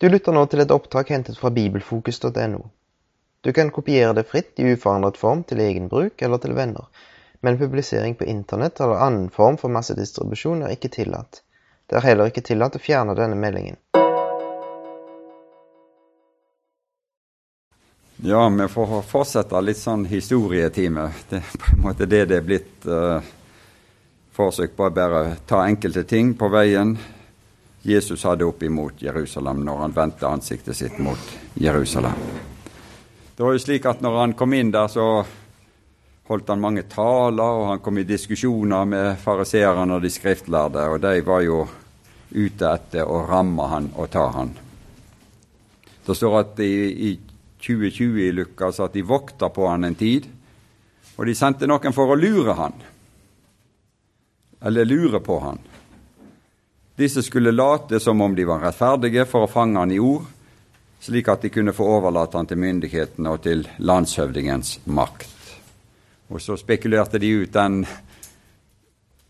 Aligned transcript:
Du 0.00 0.08
lytter 0.08 0.32
nå 0.32 0.46
til 0.48 0.62
et 0.62 0.70
opptak 0.72 1.10
hentet 1.12 1.36
fra 1.36 1.50
bibelfokus.no. 1.52 2.60
Du 3.44 3.50
kan 3.52 3.68
kopiere 3.68 4.14
det 4.16 4.22
fritt 4.30 4.56
i 4.56 4.70
uforandret 4.72 5.18
form 5.20 5.42
til 5.44 5.60
egen 5.60 5.90
bruk 5.92 6.22
eller 6.24 6.40
til 6.40 6.54
venner, 6.56 6.86
men 7.44 7.58
publisering 7.60 8.16
på 8.16 8.24
internett 8.24 8.80
eller 8.80 9.02
annen 9.04 9.26
form 9.28 9.58
for 9.60 9.68
massedistribusjon 9.68 10.64
er 10.64 10.72
ikke 10.72 10.88
tillatt. 10.96 11.42
Det 11.84 12.00
er 12.00 12.06
heller 12.06 12.32
ikke 12.32 12.46
tillatt 12.48 12.80
å 12.80 12.80
fjerne 12.80 13.18
denne 13.18 13.36
meldingen. 13.36 13.76
Ja, 18.24 18.48
vi 18.48 18.72
får 18.72 18.98
fortsette 19.12 19.64
litt 19.68 19.84
sånn 19.84 20.08
historietime. 20.08 21.10
Det 21.28 21.44
er 21.44 21.56
på 21.60 21.76
en 21.76 21.86
måte 21.90 22.08
det 22.08 22.24
det 22.32 22.40
er 22.40 22.48
blitt 22.48 22.88
uh, 22.88 23.20
forsøk 24.32 24.80
på 24.80 24.88
å 24.88 24.96
bare 24.96 25.24
ta 25.44 25.66
enkelte 25.68 26.08
ting 26.08 26.32
på 26.40 26.48
veien 26.48 26.96
Jesus 27.82 28.24
hadde 28.24 28.44
opp 28.44 28.62
imot 28.62 29.02
Jerusalem 29.02 29.62
når 29.64 29.84
han 29.84 29.94
vendte 29.96 30.28
ansiktet 30.28 30.76
sitt 30.76 30.98
mot 31.00 31.30
Jerusalem. 31.54 32.18
Det 33.36 33.44
var 33.44 33.54
jo 33.56 33.62
slik 33.62 33.86
at 33.88 34.02
når 34.04 34.18
han 34.18 34.34
kom 34.36 34.52
inn 34.52 34.72
der, 34.72 34.88
så 34.92 35.24
holdt 36.28 36.50
han 36.52 36.60
mange 36.60 36.84
taler, 36.92 37.56
og 37.56 37.70
han 37.70 37.80
kom 37.80 37.98
i 37.98 38.04
diskusjoner 38.04 38.84
med 38.84 39.14
fariseerne 39.22 39.96
og 39.96 40.04
de 40.04 40.10
skriftlærde, 40.12 40.84
og 40.92 41.00
de 41.00 41.14
var 41.24 41.40
jo 41.46 41.62
ute 42.30 42.68
etter 42.68 43.08
å 43.08 43.24
ramme 43.26 43.70
han 43.72 43.88
og 43.96 44.10
ta 44.12 44.26
han. 44.36 44.52
Det 46.04 46.16
står 46.16 46.36
at 46.42 46.60
i, 46.62 46.74
i 47.08 47.10
2020 47.64 48.20
i 48.26 48.30
Lukas 48.36 48.80
at 48.84 48.92
de 48.92 49.06
vokta 49.08 49.48
på 49.48 49.66
han 49.70 49.88
en 49.88 49.96
tid, 49.96 50.28
og 51.16 51.26
de 51.26 51.34
sendte 51.36 51.68
noen 51.68 51.96
for 51.96 52.12
å 52.12 52.20
lure 52.20 52.54
han, 52.60 52.76
eller 54.68 54.88
lure 54.88 55.24
på 55.24 55.40
han. 55.40 55.58
Disse 57.00 57.22
skulle 57.22 57.52
late 57.52 58.00
som 58.00 58.20
om 58.20 58.34
de 58.36 58.44
var 58.44 58.60
rettferdige 58.60 59.24
for 59.24 59.46
å 59.46 59.48
fange 59.48 59.80
han 59.80 59.92
i 59.94 59.96
ord, 60.04 60.26
slik 61.00 61.30
at 61.32 61.40
de 61.40 61.48
kunne 61.48 61.72
få 61.72 61.86
overlate 61.96 62.36
han 62.36 62.48
til 62.50 62.60
myndighetene 62.60 63.32
og 63.32 63.40
til 63.46 63.62
landshøvdingens 63.80 64.74
makt. 64.84 65.54
Og 66.28 66.44
så 66.44 66.58
spekulerte 66.60 67.22
de 67.22 67.32
ut 67.40 67.56
den 67.56 67.80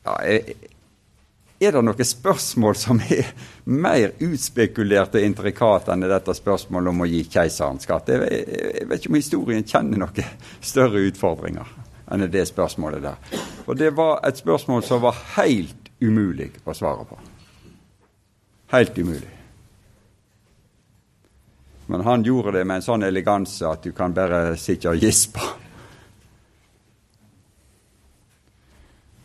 ja, 0.03 0.17
Er 1.61 1.77
det 1.77 1.84
noen 1.86 2.11
spørsmål 2.11 2.75
som 2.81 2.98
er 3.06 3.31
mer 3.70 4.19
utspekulert 4.19 5.14
og 5.14 5.31
intrikat 5.31 5.94
enn 5.94 6.11
dette 6.11 6.34
spørsmålet 6.34 6.91
om 6.91 7.06
å 7.06 7.11
gi 7.14 7.22
keiseren 7.31 7.78
skatt? 7.78 8.11
Jeg, 8.11 8.44
jeg 8.50 8.91
vet 8.91 8.98
ikke 8.98 9.14
om 9.14 9.22
historien 9.22 9.66
kjenner 9.66 10.09
noen 10.09 10.39
større 10.59 11.06
utfordringer 11.06 11.77
enn 12.11 12.27
det 12.34 12.48
spørsmålet 12.50 13.06
der. 13.12 13.42
Og 13.70 13.78
det 13.78 13.94
var 13.94 14.25
et 14.27 14.42
spørsmål 14.42 14.83
som 14.83 15.06
var 15.06 15.22
helt 15.37 15.92
umulig 16.03 16.56
å 16.66 16.75
svare 16.75 17.06
på. 17.06 17.27
Helt 18.70 18.98
umulig. 18.98 19.36
Men 21.86 22.00
han 22.00 22.22
gjorde 22.22 22.52
det 22.54 22.64
med 22.64 22.78
en 22.78 22.84
sånn 22.86 23.02
eleganse 23.02 23.66
at 23.66 23.82
du 23.82 23.90
kan 23.90 24.14
bare 24.14 24.54
sitte 24.54 24.92
og 24.92 25.02
gispe. 25.02 25.42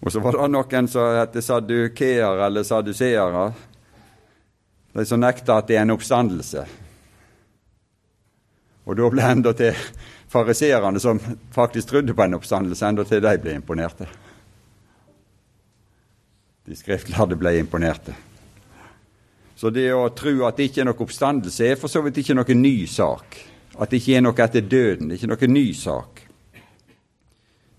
Og 0.02 0.10
så 0.10 0.22
var 0.22 0.38
det 0.38 0.50
noen 0.50 0.90
som 0.90 1.14
het 1.18 1.38
sadukeer 1.46 2.42
eller 2.48 2.66
saduseere, 2.66 3.46
de 4.98 5.06
som 5.06 5.22
nekta 5.22 5.60
at 5.62 5.70
det 5.70 5.78
er 5.78 5.86
en 5.86 5.94
oppstandelse. 5.94 6.66
Og 8.86 8.98
da 8.98 9.14
ble 9.14 9.30
enda 9.30 9.54
til 9.58 9.74
fariseerne, 10.30 11.02
som 11.02 11.22
faktisk 11.54 11.90
trodde 11.90 12.14
på 12.18 12.26
en 12.26 12.38
oppstandelse, 12.38 12.86
enda 12.86 13.06
til 13.06 13.22
de 13.22 13.38
ble 13.42 13.58
imponerte. 13.58 14.10
De 16.66 16.78
skriftlærde 16.78 17.38
ble 17.38 17.60
imponerte. 17.62 18.14
Så 19.56 19.72
det 19.72 19.88
å 19.96 20.10
tro 20.16 20.44
at 20.48 20.58
det 20.58 20.70
ikke 20.70 20.84
er 20.84 20.90
noe 20.90 21.04
oppstandelse, 21.06 21.64
er 21.66 21.80
for 21.80 21.92
så 21.92 22.02
vidt 22.04 22.20
ikke 22.22 22.36
noe 22.36 22.58
ny 22.58 22.76
sak. 22.92 23.38
At 23.80 23.92
det 23.92 24.02
ikke 24.02 24.18
er 24.18 24.26
noe 24.26 24.44
etter 24.44 24.66
døden. 24.68 25.08
Det 25.08 25.16
er 25.16 25.22
ikke 25.22 25.32
noe 25.32 25.52
ny 25.52 25.68
sak. 25.74 26.26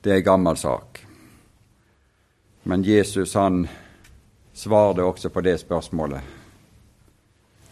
Det 0.00 0.12
er 0.12 0.22
en 0.22 0.30
gammel 0.30 0.56
sak. 0.60 1.02
Men 2.66 2.84
Jesus 2.84 3.34
han 3.34 3.66
svarte 4.56 5.04
også 5.04 5.30
på 5.30 5.44
det 5.44 5.58
spørsmålet 5.60 6.34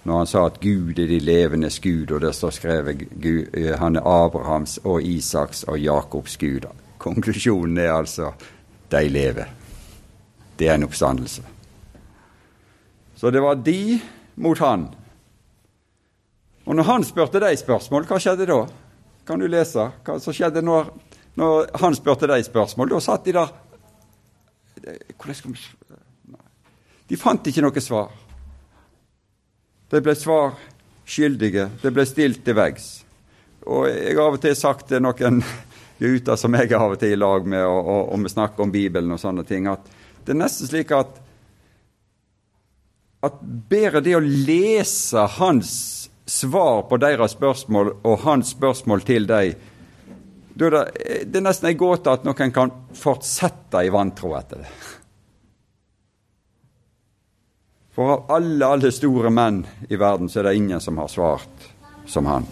når 0.04 0.18
han 0.18 0.26
sa 0.28 0.42
at 0.46 0.60
Gud 0.60 0.98
er 1.00 1.08
de 1.08 1.18
levendes 1.20 1.78
Gud, 1.80 2.10
og 2.12 2.20
det 2.20 2.34
står 2.36 2.50
skrevet 2.52 3.06
Gud, 3.08 3.46
eh, 3.56 3.72
han 3.80 3.96
er 3.96 4.04
Abrahams 4.04 4.76
og 4.84 5.02
Isaks 5.02 5.62
og 5.64 5.78
Jakobs 5.80 6.36
Gud. 6.36 6.66
Konklusjonen 6.98 7.78
er 7.78 7.92
altså 7.92 8.34
de 8.92 9.08
lever. 9.08 9.48
Det 10.58 10.68
er 10.68 10.74
en 10.74 10.84
oppstandelse. 10.84 11.53
Så 13.24 13.30
det 13.30 13.40
var 13.40 13.54
de 13.54 14.00
mot 14.34 14.58
han. 14.58 14.82
Og 16.64 16.76
når 16.76 16.84
han 16.84 17.06
spurte 17.08 17.40
deg 17.40 17.56
spørsmål, 17.56 18.04
hva 18.04 18.18
skjedde 18.20 18.44
da? 18.50 18.58
Kan 19.24 19.40
du 19.40 19.46
lese 19.48 19.86
hva 20.04 20.16
som 20.20 20.36
skjedde 20.36 20.60
når, 20.60 20.90
når 21.40 21.70
han 21.80 21.96
spurte 21.96 22.28
deg 22.28 22.44
spørsmål? 22.44 22.92
Da 22.92 23.00
satt 23.00 23.24
de 23.24 23.32
der 23.32 23.48
Hvordan 25.16 25.38
skal 25.40 25.56
De 27.08 27.16
fant 27.16 27.48
ikke 27.48 27.64
noe 27.64 27.86
svar. 27.86 28.12
De 29.88 30.04
ble 30.04 30.18
svar 30.20 30.60
skyldige. 31.08 31.70
De 31.80 31.96
ble 31.96 32.04
stilt 32.04 32.44
til 32.44 32.60
veggs. 32.60 32.92
Og 33.64 33.88
jeg 33.88 34.18
har 34.18 34.26
av 34.26 34.36
og 34.36 34.44
til 34.44 34.60
sagt 34.66 34.90
til 34.92 35.00
noen 35.00 35.40
gutter 36.04 36.36
som 36.36 36.60
jeg 36.60 36.74
er 36.74 36.76
av 36.76 36.98
og 36.98 37.00
til 37.00 37.16
i 37.16 37.22
lag 37.24 37.48
med, 37.48 37.64
og, 37.64 37.80
og, 37.88 38.06
og 38.12 38.28
vi 38.28 38.36
snakker 38.36 38.68
om 38.68 38.78
Bibelen 38.80 39.16
og 39.16 39.24
sånne 39.24 39.48
ting, 39.48 39.72
at 39.72 39.88
det 40.26 40.36
er 40.36 40.44
nesten 40.44 40.68
slik 40.68 40.92
at 40.92 41.23
at 43.24 43.38
bedre 43.70 44.02
det 44.04 44.16
å 44.18 44.24
lese 44.24 45.26
hans 45.38 45.70
svar 46.26 46.84
på 46.88 46.98
deres 47.02 47.36
spørsmål 47.36 47.94
og 48.02 48.18
hans 48.24 48.54
spørsmål 48.54 49.04
til 49.04 49.28
dem 49.28 49.70
det, 50.54 50.68
er 51.34 51.42
nesten 51.42 51.72
en 51.72 51.78
gåte 51.78 52.12
at 52.12 52.22
noen 52.26 52.52
kan 52.54 52.70
fortsette 52.94 53.80
i 53.82 53.90
vantro 53.90 54.36
etter 54.38 54.62
det. 54.62 54.68
For 57.94 58.12
av 58.14 58.30
alle, 58.36 58.66
alle 58.66 58.92
store 58.94 59.32
menn 59.34 59.64
i 59.88 59.98
verden 59.98 60.30
så 60.30 60.40
er 60.40 60.48
det 60.48 60.56
ingen 60.60 60.82
som 60.82 60.98
har 61.02 61.10
svart 61.10 61.66
som 62.06 62.30
han. 62.30 62.46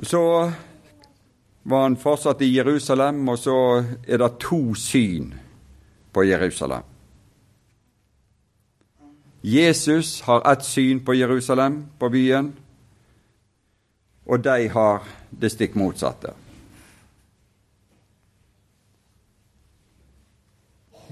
Så 0.00 0.24
var 1.62 1.82
han 1.82 1.96
fortsatt 1.96 2.42
i 2.44 2.52
Jerusalem, 2.52 3.22
og 3.28 3.38
så 3.40 3.58
er 4.04 4.20
det 4.20 4.34
to 4.44 4.74
syn 4.76 5.32
på 6.14 6.24
Jerusalem. 6.24 6.82
Jesus 9.44 10.22
har 10.24 10.52
ett 10.52 10.64
syn 10.64 11.04
på 11.04 11.14
Jerusalem, 11.14 11.84
på 11.98 12.08
byen, 12.08 12.54
og 14.24 14.40
de 14.40 14.68
har 14.72 15.02
det 15.30 15.50
stikk 15.52 15.74
motsatte. 15.76 16.32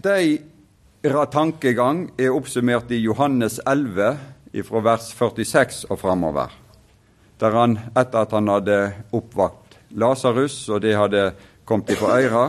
Deres 0.02 1.28
tankegang 1.34 2.06
er 2.16 2.32
oppsummert 2.32 2.91
i 2.91 3.02
Johannes 3.04 3.60
11, 3.66 4.16
fra 4.64 4.80
vers 4.84 5.12
46 5.12 5.84
og 5.91 6.00
framover, 6.00 6.56
der 7.41 7.54
han, 7.56 7.78
etter 7.92 8.24
at 8.24 8.32
han 8.32 8.48
hadde 8.48 8.80
oppvakt 9.12 9.76
Lasarus, 9.92 10.68
og 10.72 10.80
det 10.82 10.96
hadde 10.96 11.32
kommet 11.68 11.92
ifra 11.92 12.16
øyra, 12.16 12.46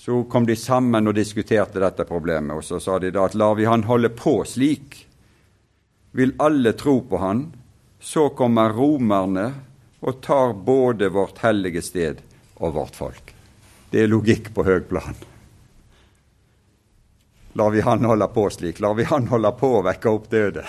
så 0.00 0.24
kom 0.24 0.46
de 0.46 0.56
sammen 0.56 1.10
og 1.10 1.14
diskuterte 1.14 1.80
dette 1.82 2.06
problemet, 2.08 2.56
og 2.56 2.64
så 2.64 2.78
sa 2.80 2.94
de 2.98 3.10
da 3.12 3.26
at 3.28 3.34
lar 3.36 3.58
vi 3.58 3.66
han 3.68 3.82
holde 3.84 4.08
på 4.16 4.38
slik, 4.48 4.94
vil 6.16 6.32
alle 6.40 6.72
tro 6.72 6.94
på 7.04 7.18
han, 7.20 7.42
så 8.00 8.30
kommer 8.32 8.72
romerne 8.72 9.44
og 10.00 10.22
tar 10.24 10.54
både 10.56 11.10
vårt 11.12 11.42
hellige 11.44 11.82
sted 11.84 12.22
og 12.56 12.72
vårt 12.78 12.96
folk. 12.96 13.34
Det 13.90 14.00
er 14.00 14.08
logikk 14.08 14.48
på 14.56 14.64
høg 14.64 14.86
plan. 14.88 15.20
Lar 17.60 17.74
vi 17.76 17.84
han 17.84 18.08
holde 18.08 18.30
på 18.32 18.46
slik, 18.56 18.80
lar 18.80 18.96
vi 18.96 19.04
han 19.04 19.28
holde 19.28 19.52
på 19.60 19.74
å 19.74 19.82
vekke 19.84 20.14
opp 20.16 20.30
døde. 20.32 20.64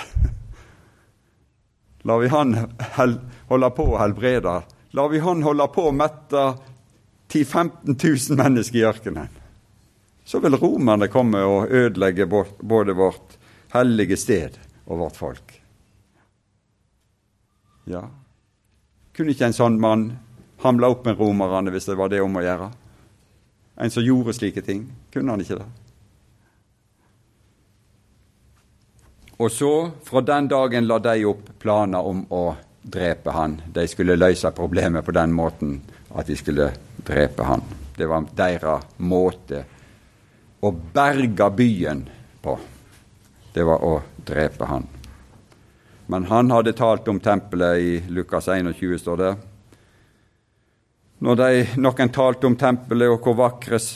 Lar 2.03 2.19
vi 2.19 2.33
han 2.35 2.57
holde 3.47 3.71
på 3.79 3.87
å 3.93 4.03
helbrede, 4.03 4.59
lar 4.91 5.09
vi 5.15 5.23
han 5.23 5.47
holde 5.47 5.71
på 5.71 5.87
å 5.87 5.95
mette 5.95 6.45
10 7.31 7.43
000-15 7.43 7.95
000 8.29 8.37
mennesker 8.43 8.79
i 8.79 8.87
ørkenen, 8.87 9.29
så 10.25 10.39
vil 10.43 10.57
romerne 10.59 11.07
komme 11.11 11.39
og 11.47 11.71
ødelegge 11.71 12.27
både 12.27 12.95
vårt 12.95 13.37
hellige 13.73 14.17
sted 14.19 14.57
og 14.85 14.99
vårt 14.99 15.19
folk. 15.19 15.53
Ja, 17.87 18.03
kunne 19.15 19.33
ikke 19.33 19.47
en 19.49 19.55
sånn 19.55 19.79
mann 19.81 20.09
hamle 20.61 20.91
opp 20.91 21.07
med 21.07 21.19
romerne 21.19 21.71
hvis 21.73 21.87
det 21.89 21.97
var 21.99 22.11
det 22.11 22.21
om 22.23 22.35
å 22.37 22.43
gjøre? 22.43 22.69
En 23.81 23.91
som 23.91 24.05
gjorde 24.05 24.35
slike 24.37 24.61
ting? 24.65 24.85
Kunne 25.13 25.33
han 25.33 25.41
ikke 25.41 25.57
det? 25.61 25.69
Og 29.41 29.49
så, 29.49 29.71
fra 30.05 30.21
den 30.21 30.51
dagen, 30.51 30.85
la 30.85 30.99
de 31.01 31.23
opp 31.25 31.47
planer 31.59 32.05
om 32.05 32.21
å 32.29 32.43
drepe 32.81 33.33
han. 33.33 33.55
De 33.73 33.87
skulle 33.89 34.19
løse 34.19 34.51
problemet 34.53 35.05
på 35.05 35.15
den 35.17 35.33
måten 35.33 35.79
at 36.13 36.29
de 36.29 36.37
skulle 36.37 36.69
drepe 37.05 37.43
han. 37.43 37.61
Det 37.95 38.07
var 38.07 38.25
deres 38.35 38.97
måte 38.97 39.65
å 40.61 40.71
berge 40.71 41.49
byen 41.57 42.09
på. 42.41 42.59
det 43.53 43.63
var 43.63 43.83
å 43.83 44.01
drepe 44.25 44.65
han. 44.65 44.85
Men 46.07 46.25
han 46.25 46.51
hadde 46.51 46.73
talt 46.73 47.07
om 47.07 47.19
tempelet 47.19 47.77
i 47.79 48.03
Lukas 48.07 48.47
21, 48.47 48.97
står 48.99 49.17
det. 49.17 49.31
Når 51.21 51.35
de, 51.35 51.49
noen 51.77 52.09
talte 52.09 52.47
om 52.47 52.55
tempelet 52.57 53.11
og 53.11 53.25
hvor 53.25 53.35
vakres, 53.37 53.91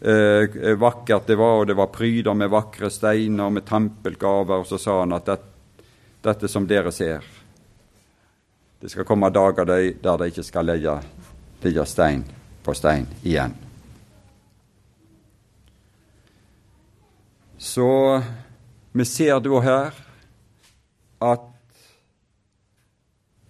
eh, 0.00 0.74
vakkert 0.80 1.26
det 1.26 1.36
var, 1.36 1.60
og 1.60 1.66
det 1.68 1.76
var 1.76 1.92
pryder 1.92 2.34
med 2.34 2.52
vakre 2.52 2.90
steiner 2.90 3.48
og 3.48 3.58
med 3.58 3.66
tempelgaver, 3.68 4.62
og 4.62 4.66
så 4.66 4.78
sa 4.80 4.98
han 5.02 5.12
at 5.12 5.28
det, 5.28 5.38
dette 6.24 6.48
som 6.48 6.64
dere 6.66 6.92
ser 6.92 7.24
Det 8.80 8.90
skal 8.90 9.04
komme 9.04 9.28
dager 9.32 9.64
der 9.68 9.92
de 10.18 10.28
ikke 10.28 10.44
skal 10.44 10.66
legge, 10.68 10.98
legge 11.64 11.86
stein 11.86 12.24
på 12.64 12.74
stein 12.74 13.06
igjen. 13.22 13.54
Så 17.58 18.22
vi 18.92 19.04
ser 19.04 19.40
da 19.40 19.60
her 19.64 19.96
at 21.24 21.46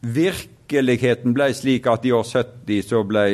virkeligheten 0.04 1.34
ble 1.34 1.50
slik 1.56 1.88
at 1.90 2.04
i 2.06 2.12
år 2.14 2.24
70 2.28 2.86
så 2.86 3.02
ble 3.08 3.24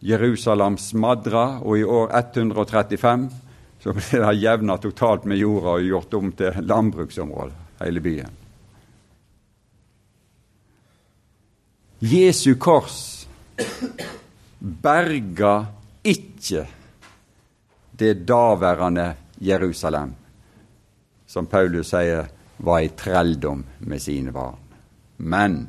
Jerusalem 0.00 0.78
smadra, 0.80 1.60
og 1.60 1.78
i 1.78 1.84
år 1.84 2.10
135 2.16 3.28
så 3.80 3.94
ble 3.96 4.20
det 4.24 4.34
jevna 4.40 4.76
totalt 4.80 5.26
med 5.28 5.40
jorda 5.40 5.76
og 5.76 5.88
gjort 5.88 6.14
om 6.18 6.32
til 6.36 6.60
landbruksområde, 6.64 7.56
hele 7.84 8.00
byen. 8.04 8.36
Jesu 12.00 12.54
kors 12.56 13.19
berga 14.58 15.54
ikke 16.04 16.66
det 18.00 18.14
daværende 18.28 19.14
Jerusalem, 19.40 20.14
som 21.26 21.46
Paulus 21.46 21.92
sier 21.92 22.28
var 22.60 22.80
i 22.84 22.92
trelldom 22.96 23.64
med 23.78 24.02
sine 24.02 24.32
barn. 24.32 24.58
Men 25.16 25.66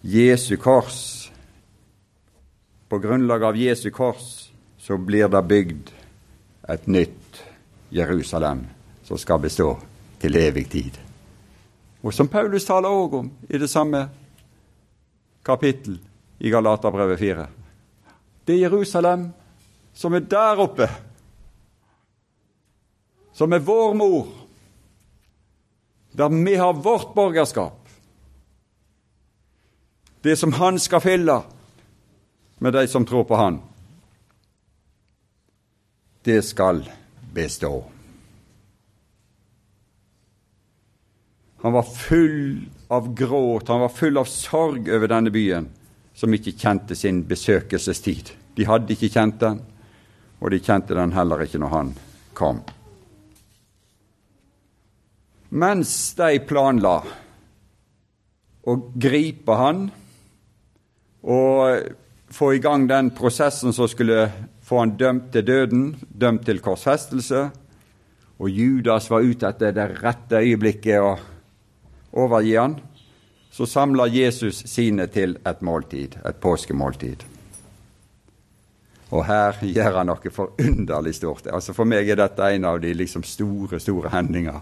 Jesu 0.00 0.56
kors 0.56 1.30
På 2.88 2.98
grunnlag 2.98 3.42
av 3.42 3.56
Jesu 3.56 3.88
kors 3.90 4.50
så 4.78 4.96
blir 5.00 5.28
det 5.32 5.40
bygd 5.48 5.88
et 6.68 6.86
nytt 6.86 7.40
Jerusalem 7.90 8.66
som 9.02 9.18
skal 9.18 9.40
bestå 9.40 9.70
til 10.20 10.36
evig 10.36 10.68
tid. 10.70 10.98
Og 12.04 12.14
som 12.14 12.28
Paulus 12.28 12.68
taler 12.68 12.92
òg 12.92 13.16
om 13.18 13.30
i 13.48 13.58
det 13.58 13.70
samme 13.72 14.04
kapittel 15.44 15.98
i 16.38 16.50
Galaterbrevet 16.50 17.18
4. 17.18 17.46
Det 18.44 18.54
er 18.54 18.66
Jerusalem 18.66 19.28
som 19.94 20.14
er 20.14 20.24
der 20.26 20.60
oppe, 20.60 20.88
som 23.32 23.52
er 23.52 23.62
vår 23.62 23.94
mor, 23.94 24.26
der 26.12 26.28
vi 26.28 26.54
har 26.58 26.72
vårt 26.72 27.14
borgerskap. 27.14 27.80
Det 30.22 30.36
som 30.36 30.52
Han 30.52 30.78
skal 30.78 31.00
fylle 31.00 31.42
med 32.58 32.72
de 32.72 32.86
som 32.88 33.06
tror 33.06 33.24
på 33.24 33.36
Han, 33.36 33.60
det 36.24 36.42
skal 36.42 36.90
bestå. 37.32 37.84
Han 41.62 41.72
var 41.72 41.82
full 41.82 42.68
av 42.88 43.14
gråt, 43.14 43.68
han 43.68 43.80
var 43.80 43.88
full 43.88 44.18
av 44.18 44.28
sorg 44.30 44.88
over 44.88 45.10
denne 45.10 45.32
byen, 45.34 45.68
som 46.14 46.34
ikke 46.34 46.54
kjente 46.58 46.96
sin 46.98 47.22
besøkelsestid. 47.28 48.30
De 48.54 48.66
hadde 48.68 48.94
ikke 48.94 49.10
kjent 49.14 49.40
den, 49.40 49.60
og 50.38 50.52
de 50.52 50.62
kjente 50.62 50.94
den 50.96 51.14
heller 51.16 51.42
ikke 51.44 51.60
når 51.62 51.74
han 51.74 51.92
kom. 52.36 52.62
Mens 55.54 55.92
de 56.18 56.40
planla 56.46 56.96
å 58.64 58.74
gripe 58.94 59.58
han 59.58 59.84
og 61.24 61.92
få 62.34 62.54
i 62.56 62.62
gang 62.62 62.88
den 62.90 63.12
prosessen 63.14 63.72
som 63.76 63.88
skulle 63.88 64.26
få 64.64 64.80
han 64.80 64.96
dømt 64.98 65.30
til 65.34 65.44
døden, 65.46 65.84
dømt 66.08 66.46
til 66.48 66.62
korsfestelse, 66.64 67.44
og 68.34 68.50
Judas 68.50 69.06
var 69.12 69.22
ute 69.22 69.46
etter 69.46 69.74
det 69.76 69.86
rette 70.00 70.40
øyeblikket 70.42 70.98
å 70.98 71.14
overgi 72.14 72.56
han, 72.56 72.78
så 73.54 73.66
samler 73.66 74.10
Jesus 74.10 74.64
sine 74.66 75.06
til 75.06 75.36
et 75.46 75.60
måltid, 75.62 76.16
et 76.26 76.40
påskemåltid. 76.42 77.22
Og 79.14 79.22
her 79.28 79.60
gjør 79.62 80.00
han 80.00 80.08
noe 80.10 80.32
forunderlig 80.34 81.14
stort. 81.14 81.46
Altså 81.46 81.74
For 81.76 81.86
meg 81.86 82.08
er 82.10 82.18
dette 82.18 82.48
en 82.50 82.66
av 82.66 82.80
de 82.82 82.90
liksom 82.96 83.22
store, 83.26 83.78
store 83.78 84.10
hendinger 84.10 84.58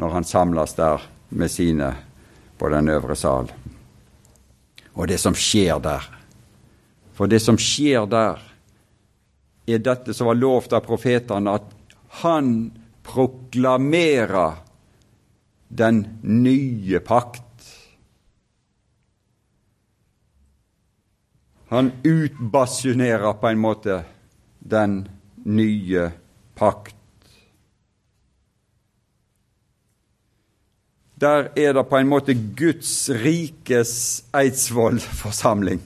når 0.00 0.14
han 0.14 0.24
samles 0.24 0.76
der 0.78 1.02
med 1.34 1.50
sine 1.50 1.90
på 2.58 2.70
den 2.70 2.88
øvre 2.92 3.16
sal. 3.18 3.50
Og 4.94 5.08
det 5.08 5.18
som 5.20 5.34
skjer 5.34 5.82
der. 5.82 6.06
For 7.18 7.26
det 7.30 7.42
som 7.42 7.58
skjer 7.58 8.06
der, 8.10 8.38
er 9.66 9.82
dette 9.82 10.14
som 10.16 10.30
var 10.30 10.38
lovt 10.38 10.72
av 10.72 10.86
profetene, 10.86 11.58
at 11.58 11.96
han 12.22 12.70
proklamerer 13.06 14.69
den 15.70 16.04
nye 16.22 16.98
pakt. 17.00 17.44
Han 21.70 21.92
utbasunerer 22.02 23.32
på 23.32 23.48
en 23.48 23.58
måte 23.62 24.02
den 24.58 25.04
nye 25.46 26.10
pakt. 26.58 26.96
Der 31.20 31.52
er 31.54 31.76
det 31.76 31.84
på 31.86 32.00
en 32.00 32.08
måte 32.10 32.34
Guds 32.34 33.10
rikes 33.10 34.24
Eidsvoll-forsamling. 34.34 35.82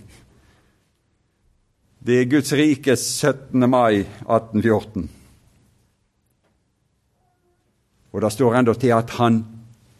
Det 2.00 2.20
er 2.20 2.30
Guds 2.30 2.52
rikes 2.52 3.04
17. 3.20 3.70
mai 3.70 4.06
1814. 4.06 5.10
Og 8.12 8.22
det 8.22 8.32
står 8.32 8.56
enda 8.56 8.74
til 8.78 8.94
at 8.94 9.10
han 9.18 9.42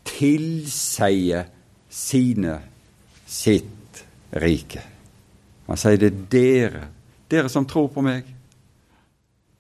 tilsier 0.05 1.49
sine 1.89 2.59
sitt 3.27 4.05
rike. 4.31 4.83
Han 5.67 5.81
sier 5.81 5.99
det 5.99 6.11
er 6.11 6.21
dere, 6.31 6.87
dere 7.31 7.51
som 7.53 7.67
tror 7.67 7.89
på 7.95 8.05
meg. 8.05 8.29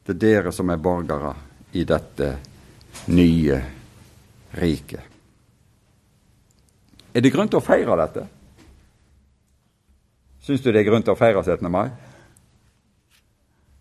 Det 0.04 0.16
er 0.16 0.20
dere 0.20 0.52
som 0.52 0.70
er 0.70 0.82
borgere 0.82 1.32
i 1.72 1.84
dette 1.88 2.30
nye 3.14 3.60
riket. 4.60 5.12
Er 7.14 7.22
det 7.22 7.30
grunn 7.32 7.48
til 7.48 7.60
å 7.60 7.64
feire 7.64 7.96
dette? 7.98 8.26
Syns 10.44 10.60
du 10.60 10.68
det 10.68 10.82
er 10.82 10.88
grunn 10.90 11.06
til 11.06 11.14
å 11.14 11.18
feire 11.18 11.40
17. 11.40 11.70
mai? 11.72 11.88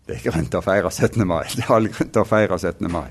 Det 0.06 0.16
er 0.16 0.24
grunn 0.30 0.48
til 0.48 0.60
å 0.60 0.64
feire 0.64 0.90
17. 0.90 1.26
mai. 1.28 1.44
Det 1.52 1.66
er 1.66 1.74
all 1.76 1.90
grunn 1.92 2.12
til 2.14 2.22
å 2.22 2.28
feire 2.28 2.58
17. 2.58 2.88
mai. 2.92 3.10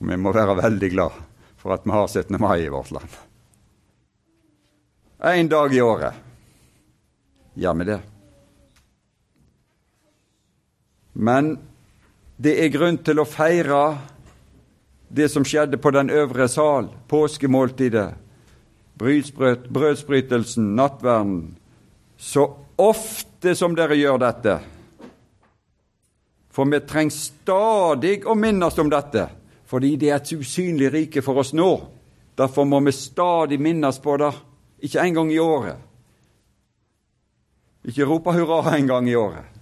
Og 0.00 0.10
vi 0.10 0.18
må 0.18 0.32
være 0.34 0.58
veldig 0.58 0.90
glad 0.96 1.25
for 1.66 1.74
at 1.74 1.86
vi 1.86 1.90
har 1.90 2.08
17. 2.08 2.36
mai 2.40 2.60
i 2.62 2.68
vårt 2.68 2.90
land. 2.90 3.08
Én 5.18 5.48
dag 5.48 5.74
i 5.74 5.80
året 5.82 6.14
gjør 7.58 7.74
vi 7.74 7.84
det. 7.88 7.96
Men 11.12 11.56
det 12.36 12.52
er 12.62 12.70
grunn 12.70 12.98
til 13.02 13.18
å 13.18 13.24
feire 13.26 13.80
det 15.08 15.26
som 15.32 15.42
skjedde 15.42 15.80
på 15.82 15.90
den 15.90 16.12
øvre 16.14 16.46
sal, 16.46 16.86
påskemåltidet, 17.10 18.14
brødsbrytelsen, 19.02 20.68
nattverden, 20.78 21.56
så 22.16 22.44
ofte 22.78 23.56
som 23.58 23.74
dere 23.74 23.98
gjør 23.98 24.22
dette. 24.22 24.54
For 26.54 26.70
vi 26.70 26.78
trenger 26.86 27.18
stadig 27.18 28.20
å 28.22 28.38
minnes 28.38 28.78
om 28.78 28.92
dette, 28.94 29.26
fordi 29.66 29.96
det 29.96 30.10
er 30.10 30.20
et 30.20 30.32
usynlig 30.32 30.92
rike 30.92 31.22
for 31.22 31.42
oss 31.42 31.52
nå. 31.56 31.70
Derfor 32.36 32.64
må 32.68 32.80
vi 32.84 32.92
stadig 32.92 33.58
minnes 33.60 33.98
på 33.98 34.16
det, 34.20 34.32
ikke 34.84 35.02
en 35.02 35.14
gang 35.14 35.32
i 35.32 35.42
året. 35.42 35.82
Ikke 37.86 38.06
rope 38.06 38.34
hurra 38.34 38.76
en 38.76 38.88
gang 38.90 39.08
i 39.08 39.16
året 39.16 39.56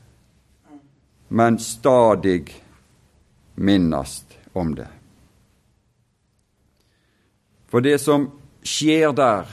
men 1.34 1.58
stadig 1.58 2.54
minnes 3.54 4.24
om 4.52 4.74
det. 4.74 4.86
For 7.66 7.80
det 7.80 7.98
som 7.98 8.28
skjer 8.62 9.10
der, 9.12 9.48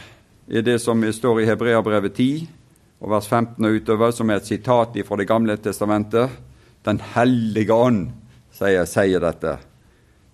er 0.46 0.62
det 0.62 0.78
som 0.84 1.02
står 1.02 1.42
i 1.42 1.48
Hebreabrevet 1.50 2.14
10, 2.14 2.50
og 3.02 3.10
vers 3.16 3.28
15 3.28 3.66
og 3.66 3.80
utover, 3.80 4.14
som 4.14 4.30
er 4.30 4.38
et 4.38 4.52
sitat 4.52 5.00
fra 5.08 5.18
Det 5.18 5.26
gamle 5.28 5.58
testamentet. 5.58 6.30
Den 6.86 7.02
hellige 7.16 7.74
ånd 7.74 8.12
sier, 8.54 8.86
sier 8.86 9.20
dette. 9.20 9.58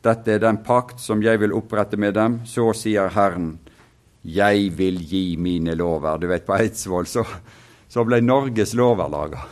Dette 0.05 0.35
er 0.35 0.43
den 0.43 0.61
pakt 0.63 1.01
som 1.01 1.21
jeg 1.23 1.41
vil 1.41 1.55
opprette 1.57 1.97
med 1.97 2.13
dem. 2.13 2.41
Så 2.45 2.69
sier 2.77 3.09
Herren, 3.15 3.57
jeg 4.21 4.71
vil 4.77 5.01
gi 5.01 5.37
mine 5.39 5.75
lover. 5.75 6.19
Du 6.21 6.27
vet, 6.29 6.45
på 6.45 6.55
Eidsvoll 6.57 7.07
så, 7.09 7.25
så 7.87 8.05
ble 8.07 8.21
Norges 8.21 8.75
lover 8.77 9.09
laga. 9.11 9.47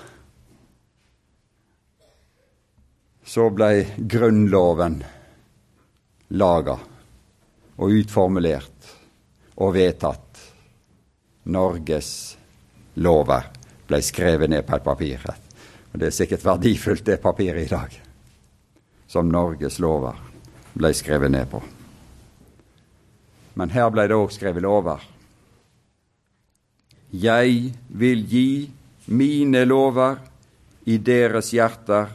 så 3.25 3.49
ble 3.49 3.85
Grunnloven 3.97 4.99
laga 6.37 6.75
og 7.75 7.97
utformulert 7.97 8.91
og 9.55 9.73
vedtatt. 9.75 10.43
Norges 11.49 12.11
lover 13.01 13.49
ble 13.89 13.99
skrevet 14.05 14.49
ned 14.49 14.65
på 14.65 14.77
et 14.77 14.85
papir. 14.85 15.25
Og 15.91 15.99
Det 15.99 16.07
er 16.07 16.15
sikkert 16.15 16.45
verdifullt, 16.45 17.05
det 17.05 17.21
papiret 17.21 17.65
i 17.65 17.73
dag, 17.73 17.99
som 19.07 19.29
Norges 19.29 19.79
lover 19.79 20.34
ble 20.75 20.91
skrevet 20.93 21.31
ned 21.31 21.49
på. 21.51 21.61
Men 23.55 23.71
her 23.71 23.91
ble 23.93 24.07
det 24.11 24.17
òg 24.19 24.33
skrevet 24.35 24.65
lover. 24.65 25.03
Jeg 27.15 27.71
vil 27.87 28.25
gi 28.27 28.49
mine 29.15 29.63
lover 29.65 30.19
i 30.85 30.97
deres 30.99 31.53
hjerter 31.55 32.11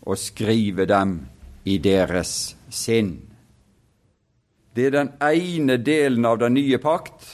og 0.00 0.18
skrive 0.18 0.86
dem 0.88 1.18
i 1.68 1.76
deres 1.82 2.54
sinn. 2.72 3.18
Det 4.74 4.86
er 4.88 4.96
den 4.96 5.12
ene 5.20 5.76
delen 5.82 6.24
av 6.24 6.38
den 6.40 6.54
nye 6.56 6.78
pakt. 6.80 7.26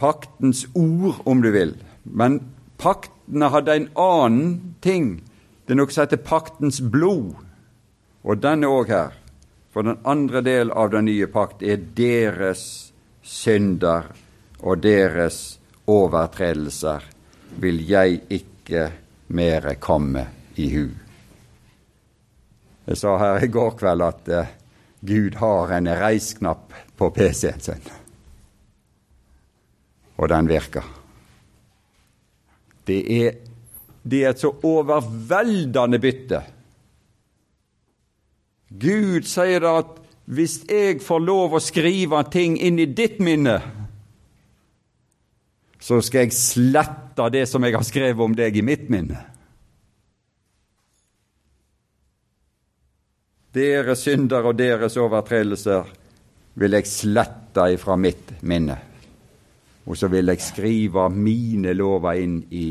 Paktens 0.00 0.64
ord, 0.74 1.20
om 1.26 1.42
du 1.42 1.50
vil. 1.52 1.74
Men 2.04 2.40
paktene 2.80 3.50
hadde 3.52 3.76
en 3.76 3.88
annen 3.98 4.76
ting. 4.84 5.18
Det 5.66 5.74
er 5.74 5.80
noe 5.80 5.90
som 5.90 6.06
heter 6.06 6.22
paktens 6.22 6.78
blod. 6.80 7.34
Og 8.22 8.42
den 8.42 8.62
er 8.64 8.70
òg 8.70 8.90
her. 8.94 9.16
For 9.74 9.84
den 9.84 9.98
andre 10.08 10.40
del 10.40 10.70
av 10.72 10.92
den 10.94 11.08
nye 11.10 11.26
pakt 11.28 11.62
er 11.66 11.82
deres 11.98 12.92
synder 13.26 14.06
og 14.62 14.80
deres 14.80 15.58
overtredelser 15.90 17.04
vil 17.60 17.82
jeg 17.88 18.22
ikke 18.32 18.86
mere 19.36 19.74
komme 19.82 20.24
i 20.56 20.70
hu. 20.72 20.86
Jeg 22.86 22.98
sa 23.00 23.16
her 23.18 23.42
i 23.42 23.50
går 23.50 23.74
kveld 23.80 24.04
at 24.06 24.30
uh, 24.30 24.52
Gud 25.06 25.38
har 25.42 25.72
en 25.76 25.90
reisknapp 26.00 26.74
på 26.96 27.10
PC-en 27.10 27.60
sin. 27.60 27.82
Og 30.16 30.30
den 30.32 30.48
virker. 30.48 30.86
Det 32.86 33.00
er, 33.12 33.34
det 34.06 34.22
er 34.22 34.34
et 34.34 34.42
så 34.42 34.52
overveldende 34.62 35.98
bytte. 36.02 36.42
Gud 38.70 39.26
sier 39.26 39.66
at 39.70 39.96
hvis 40.26 40.60
jeg 40.70 41.00
får 41.02 41.22
lov 41.22 41.56
å 41.56 41.62
skrive 41.62 42.22
ting 42.30 42.56
inn 42.58 42.80
i 42.82 42.88
ditt 42.90 43.18
minne, 43.22 43.56
så 45.78 46.00
skal 46.02 46.26
jeg 46.26 46.34
slette 46.34 47.28
det 47.30 47.44
som 47.46 47.62
jeg 47.62 47.76
har 47.76 47.86
skrevet 47.86 48.22
om 48.24 48.34
deg 48.34 48.58
i 48.58 48.64
mitt 48.66 48.88
minne. 48.90 49.20
Deres 53.56 54.02
synder 54.04 54.50
og 54.50 54.58
deres 54.58 54.98
overtredelser 55.00 55.86
vil 56.60 56.76
jeg 56.76 56.90
slette 56.90 57.70
ifra 57.72 57.94
mitt 57.96 58.34
minne. 58.42 58.76
Og 59.86 59.96
så 59.96 60.10
vil 60.10 60.26
jeg 60.32 60.42
skrive 60.42 61.06
mine 61.14 61.72
lover 61.78 62.18
inn 62.18 62.40
i 62.50 62.66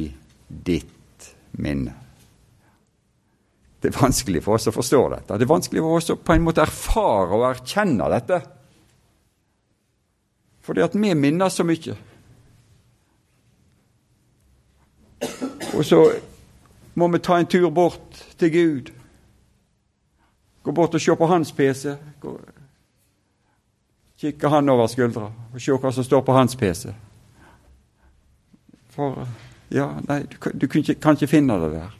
ditt 0.45 0.91
minne. 1.57 1.93
Det 3.81 3.91
er 3.91 4.01
vanskelig 4.01 4.41
for 4.41 4.57
oss 4.57 4.65
å 4.69 4.74
forstå 4.74 5.01
dette. 5.13 5.38
Det 5.38 5.45
er 5.45 5.51
vanskelig 5.51 5.83
for 5.85 6.00
oss 6.00 6.09
å 6.09 6.17
på 6.17 6.33
en 6.33 6.45
måte 6.45 6.63
erfare 6.63 7.38
og 7.38 7.45
erkjenne 7.51 8.07
dette. 8.09 8.39
Fordi 10.65 10.81
at 10.81 10.95
vi 10.97 11.13
minner 11.13 11.51
så 11.53 11.65
mye. 11.67 11.93
Og 15.75 15.85
så 15.85 16.00
må 16.95 17.07
vi 17.13 17.19
ta 17.21 17.38
en 17.38 17.45
tur 17.45 17.69
bort 17.69 18.24
til 18.39 18.51
Gud. 18.51 18.91
Gå 20.65 20.71
bort 20.71 20.95
og 20.97 21.01
se 21.01 21.15
på 21.15 21.27
hans 21.29 21.51
PC. 21.51 21.93
Kikke 24.17 24.50
han 24.50 24.69
over 24.69 24.88
skuldra 24.88 25.29
og 25.29 25.62
se 25.62 25.75
hva 25.77 25.91
som 25.93 26.07
står 26.07 26.24
på 26.25 26.33
hans 26.33 26.55
PC. 26.57 26.89
For 28.95 29.27
ja, 29.75 29.89
nei, 30.08 30.22
du, 30.32 30.38
du 30.53 30.67
kan, 30.67 30.82
ikke, 30.82 31.00
kan 31.03 31.17
ikke 31.17 31.32
finne 31.32 31.60
det 31.60 31.72
der. 31.75 31.94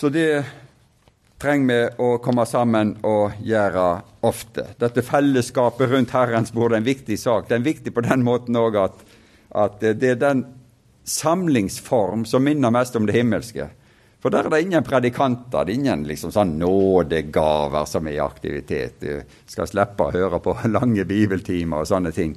Så 0.00 0.08
det 0.12 0.28
trenger 1.40 1.68
vi 1.68 2.04
å 2.04 2.10
komme 2.22 2.44
sammen 2.48 2.94
og 3.06 3.40
gjøre 3.44 3.86
ofte. 4.28 4.66
Dette 4.80 5.04
fellesskapet 5.04 5.90
rundt 5.90 6.12
Herrens 6.14 6.52
bord 6.56 6.74
er 6.74 6.80
en 6.80 6.86
viktig 6.86 7.16
sak. 7.20 7.48
Det 7.48 7.56
er 7.58 7.66
viktig 7.66 7.92
på 7.96 8.04
den 8.04 8.24
måten 8.24 8.56
òg 8.60 8.78
at, 8.80 9.04
at, 9.50 9.80
det 9.80 10.14
er 10.14 10.20
den 10.20 10.44
samlingsform 11.08 12.26
som 12.28 12.44
minner 12.44 12.72
mest 12.74 12.96
om 12.96 13.08
det 13.08 13.16
himmelske. 13.16 13.70
For 14.20 14.32
der 14.32 14.46
er 14.46 14.52
det 14.52 14.62
ingen 14.66 14.84
predikanter, 14.84 15.64
det 15.64 15.72
er 15.72 15.80
ingen 15.80 16.04
liksom 16.08 16.32
sånn 16.34 16.58
nådegaver 16.60 17.88
som 17.88 18.08
er 18.08 18.18
i 18.18 18.22
aktivitet. 18.24 19.00
Du 19.00 19.48
skal 19.48 19.68
slippe 19.68 20.06
å 20.06 20.12
høre 20.12 20.42
på 20.44 20.58
lange 20.76 21.08
bibeltimer 21.08 21.80
og 21.80 21.88
sånne 21.88 22.12
ting. 22.12 22.36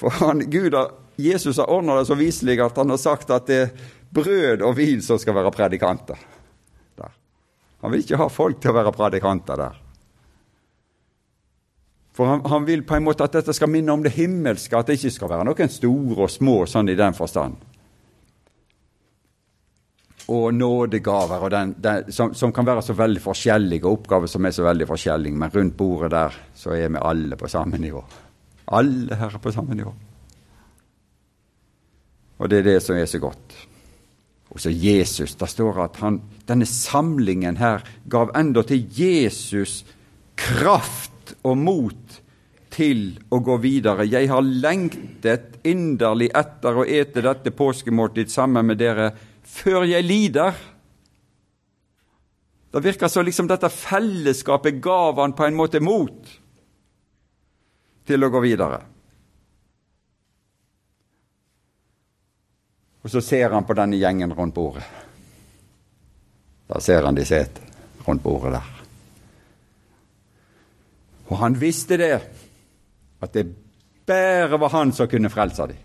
For 0.00 0.14
han, 0.22 0.44
Gud 0.50 0.76
Jesus 1.16 1.58
har 1.60 1.70
ordna 1.70 1.98
det 1.98 2.06
så 2.08 2.16
viselig 2.18 2.60
at 2.64 2.78
han 2.80 2.90
har 2.90 3.00
sagt 3.00 3.30
at 3.30 3.48
det 3.50 3.58
er 3.66 3.74
brød 4.12 4.64
og 4.64 4.76
vin 4.76 5.02
som 5.04 5.20
skal 5.20 5.36
være 5.36 5.52
predikanter. 5.54 6.20
Han 7.82 7.90
vil 7.90 8.04
ikke 8.04 8.20
ha 8.20 8.28
folk 8.30 8.60
til 8.62 8.70
å 8.70 8.76
være 8.76 8.94
predikanter 8.94 9.58
der. 9.58 9.78
For 12.14 12.28
han, 12.28 12.44
han, 12.46 12.64
vil 12.68 12.84
på 12.86 12.94
en 12.94 13.06
måte 13.06 13.26
at 13.26 13.34
dette 13.34 13.54
skal 13.56 13.70
minne 13.72 13.94
om 13.94 14.02
det 14.04 14.12
himmelske, 14.14 14.76
at 14.76 14.86
det 14.86 14.98
ikke 15.00 15.14
skal 15.16 15.30
være 15.32 15.46
noen 15.48 15.72
store 15.72 16.26
og 16.26 16.30
små 16.30 16.56
sånn 16.70 16.92
i 16.92 16.98
den 16.98 17.16
forstand. 17.16 17.56
Og 20.30 20.52
nådegaver 20.54 21.42
og 21.42 21.50
den, 21.50 21.72
den, 21.82 22.12
som, 22.14 22.36
som, 22.38 22.52
kan 22.54 22.68
være 22.68 22.84
så 22.86 22.94
veldig 22.94 23.22
forskjellige, 23.24 23.82
og 23.82 23.96
oppgaver 23.98 24.30
som 24.30 24.46
er 24.46 24.54
så 24.54 24.68
veldig 24.68 24.86
forskjellige. 24.92 25.40
Men 25.40 25.54
rundt 25.56 25.76
bordet 25.80 26.12
der 26.14 26.36
så 26.54 26.76
er 26.76 26.92
vi 26.92 27.02
alle 27.02 27.40
på 27.40 27.50
samme 27.50 27.80
nivå. 27.82 28.04
Alle 28.72 29.18
her 29.18 29.36
er 29.36 29.42
på 29.42 29.52
samme 29.52 29.76
nivå. 29.76 29.92
Og 32.42 32.50
det 32.50 32.62
er 32.62 32.70
det 32.72 32.80
som 32.82 32.96
er 32.98 33.06
så 33.06 33.20
godt. 33.22 33.54
Og 34.52 34.60
så 34.60 34.72
Jesus. 34.72 35.36
Det 35.38 35.48
står 35.48 35.78
at 35.84 36.00
han, 36.02 36.20
denne 36.48 36.66
samlingen 36.68 37.60
her 37.60 37.84
gav 38.10 38.32
enda 38.36 38.64
til 38.66 38.84
Jesus 38.96 39.82
kraft 40.36 41.36
og 41.46 41.56
mot 41.60 42.18
til 42.72 43.12
å 43.32 43.38
gå 43.44 43.56
videre. 43.62 44.08
Jeg 44.08 44.30
har 44.32 44.42
lengtet 44.42 45.60
inderlig 45.68 46.30
etter 46.34 46.76
å 46.76 46.86
ete 46.88 47.24
dette 47.24 47.52
påskemåltid 47.54 48.32
sammen 48.32 48.66
med 48.66 48.80
dere 48.80 49.12
før 49.44 49.84
jeg 49.86 50.08
lider. 50.08 50.56
Det 52.72 52.80
virker 52.80 53.12
så 53.12 53.22
liksom 53.24 53.50
dette 53.50 53.68
fellesskapet 53.68 54.80
gav 54.82 55.20
han 55.20 55.36
på 55.36 55.44
en 55.46 55.58
måte 55.58 55.82
mot 55.84 56.38
til 58.06 58.24
å 58.24 58.30
gå 58.32 58.42
videre. 58.42 58.80
Og 63.02 63.10
så 63.10 63.22
ser 63.24 63.50
han 63.50 63.66
på 63.66 63.74
denne 63.74 63.98
gjengen 63.98 64.34
rundt 64.34 64.54
bordet. 64.54 64.84
Da 66.70 66.80
ser 66.80 67.02
han 67.02 67.18
de 67.18 67.24
sitter 67.26 68.06
rundt 68.06 68.22
bordet 68.22 68.54
der. 68.54 68.70
Og 71.32 71.38
han 71.40 71.56
visste 71.58 71.96
det, 71.96 72.14
at 73.22 73.34
det 73.34 73.46
bare 74.06 74.58
var 74.60 74.74
han 74.74 74.92
som 74.92 75.08
kunne 75.08 75.30
frelse 75.32 75.66
dem. 75.70 75.80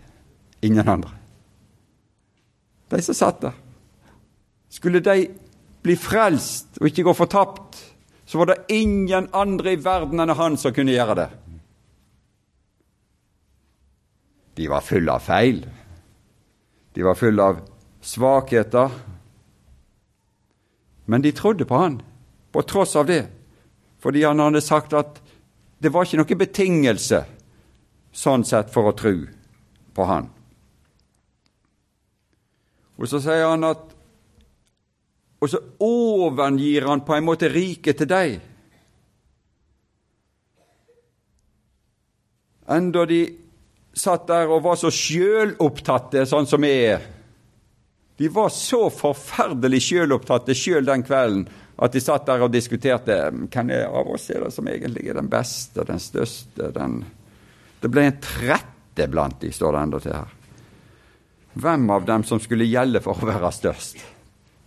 Ingen 0.60 0.88
andre. 0.88 1.10
De 2.88 3.02
som 3.02 3.14
satt 3.14 3.40
der. 3.40 3.56
Skulle 4.68 5.00
de 5.00 5.28
bli 5.82 5.96
frelst 5.96 6.80
og 6.80 6.90
ikke 6.90 7.06
gå 7.06 7.14
fortapt, 7.16 7.78
så 8.28 8.38
var 8.38 8.50
det 8.50 8.74
ingen 8.76 9.30
andre 9.32 9.72
i 9.72 9.80
verden 9.80 10.20
enn 10.20 10.34
han 10.36 10.58
som 10.60 10.74
kunne 10.76 10.92
gjøre 10.92 11.16
det. 11.16 11.28
De 14.58 14.66
var 14.66 14.80
fulle 14.82 15.12
av 15.12 15.22
feil. 15.22 15.60
De 16.92 17.02
var 17.06 17.14
fulle 17.14 17.42
av 17.42 17.60
svakheter. 18.02 18.90
Men 21.04 21.22
de 21.22 21.30
trodde 21.32 21.64
på 21.64 21.78
han, 21.78 22.00
på 22.50 22.62
tross 22.66 22.96
av 22.96 23.06
det, 23.06 23.28
fordi 24.02 24.24
han 24.26 24.42
hadde 24.42 24.64
sagt 24.66 24.96
at 24.98 25.22
det 25.78 25.92
var 25.94 26.08
ikke 26.08 26.18
noen 26.18 26.42
betingelse 26.42 27.22
sånn 28.10 28.42
sett 28.42 28.74
for 28.74 28.90
å 28.90 28.96
tro 28.98 29.14
på 29.94 30.10
han. 30.10 30.26
Og 32.98 33.06
så 33.06 33.22
sier 33.22 33.46
han 33.46 33.68
at 33.68 33.94
Og 35.38 35.46
så 35.46 35.60
overgir 35.86 36.82
han 36.90 37.04
på 37.06 37.14
en 37.14 37.22
måte 37.22 37.46
riket 37.46 38.00
til 38.00 38.08
deg. 38.10 38.40
Enda 42.66 43.04
de 43.06 43.20
satt 43.98 44.26
der 44.30 44.50
og 44.50 44.64
var 44.64 44.78
så 44.78 44.90
sjølopptatte, 44.94 46.24
sånn 46.28 46.46
som 46.48 46.62
vi 46.62 46.72
er. 46.88 47.04
De 48.18 48.28
var 48.34 48.50
så 48.50 48.88
forferdelig 48.90 49.82
sjølopptatte 49.90 50.56
sjøl 50.58 50.86
den 50.86 51.04
kvelden 51.06 51.46
at 51.78 51.94
de 51.94 52.00
satt 52.02 52.26
der 52.26 52.42
og 52.42 52.50
diskuterte 52.50 53.18
hvem 53.30 53.70
av 53.86 54.08
oss 54.10 54.26
er 54.34 54.42
det 54.42 54.50
som 54.50 54.66
egentlig 54.66 55.06
er 55.06 55.20
den 55.20 55.30
beste, 55.30 55.84
den 55.86 56.02
største 56.02 56.72
den 56.74 57.04
Det 57.78 57.90
ble 57.94 58.08
en 58.08 58.16
trette 58.18 59.06
blant 59.06 59.38
de, 59.38 59.52
står 59.54 59.76
det 59.76 59.82
enda 59.86 60.00
til 60.02 60.16
her. 60.16 60.32
hvem 61.54 61.90
av 61.90 62.06
dem 62.06 62.24
som 62.24 62.40
skulle 62.40 62.66
gjelde 62.66 63.00
for 63.00 63.14
å 63.22 63.28
være 63.28 63.52
størst. 63.54 64.02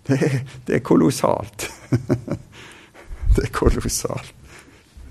Det, 0.08 0.18
det 0.66 0.76
er 0.76 0.80
kolossalt. 0.80 1.68
det 3.36 3.44
er 3.44 3.52
kolossalt. 3.52 4.32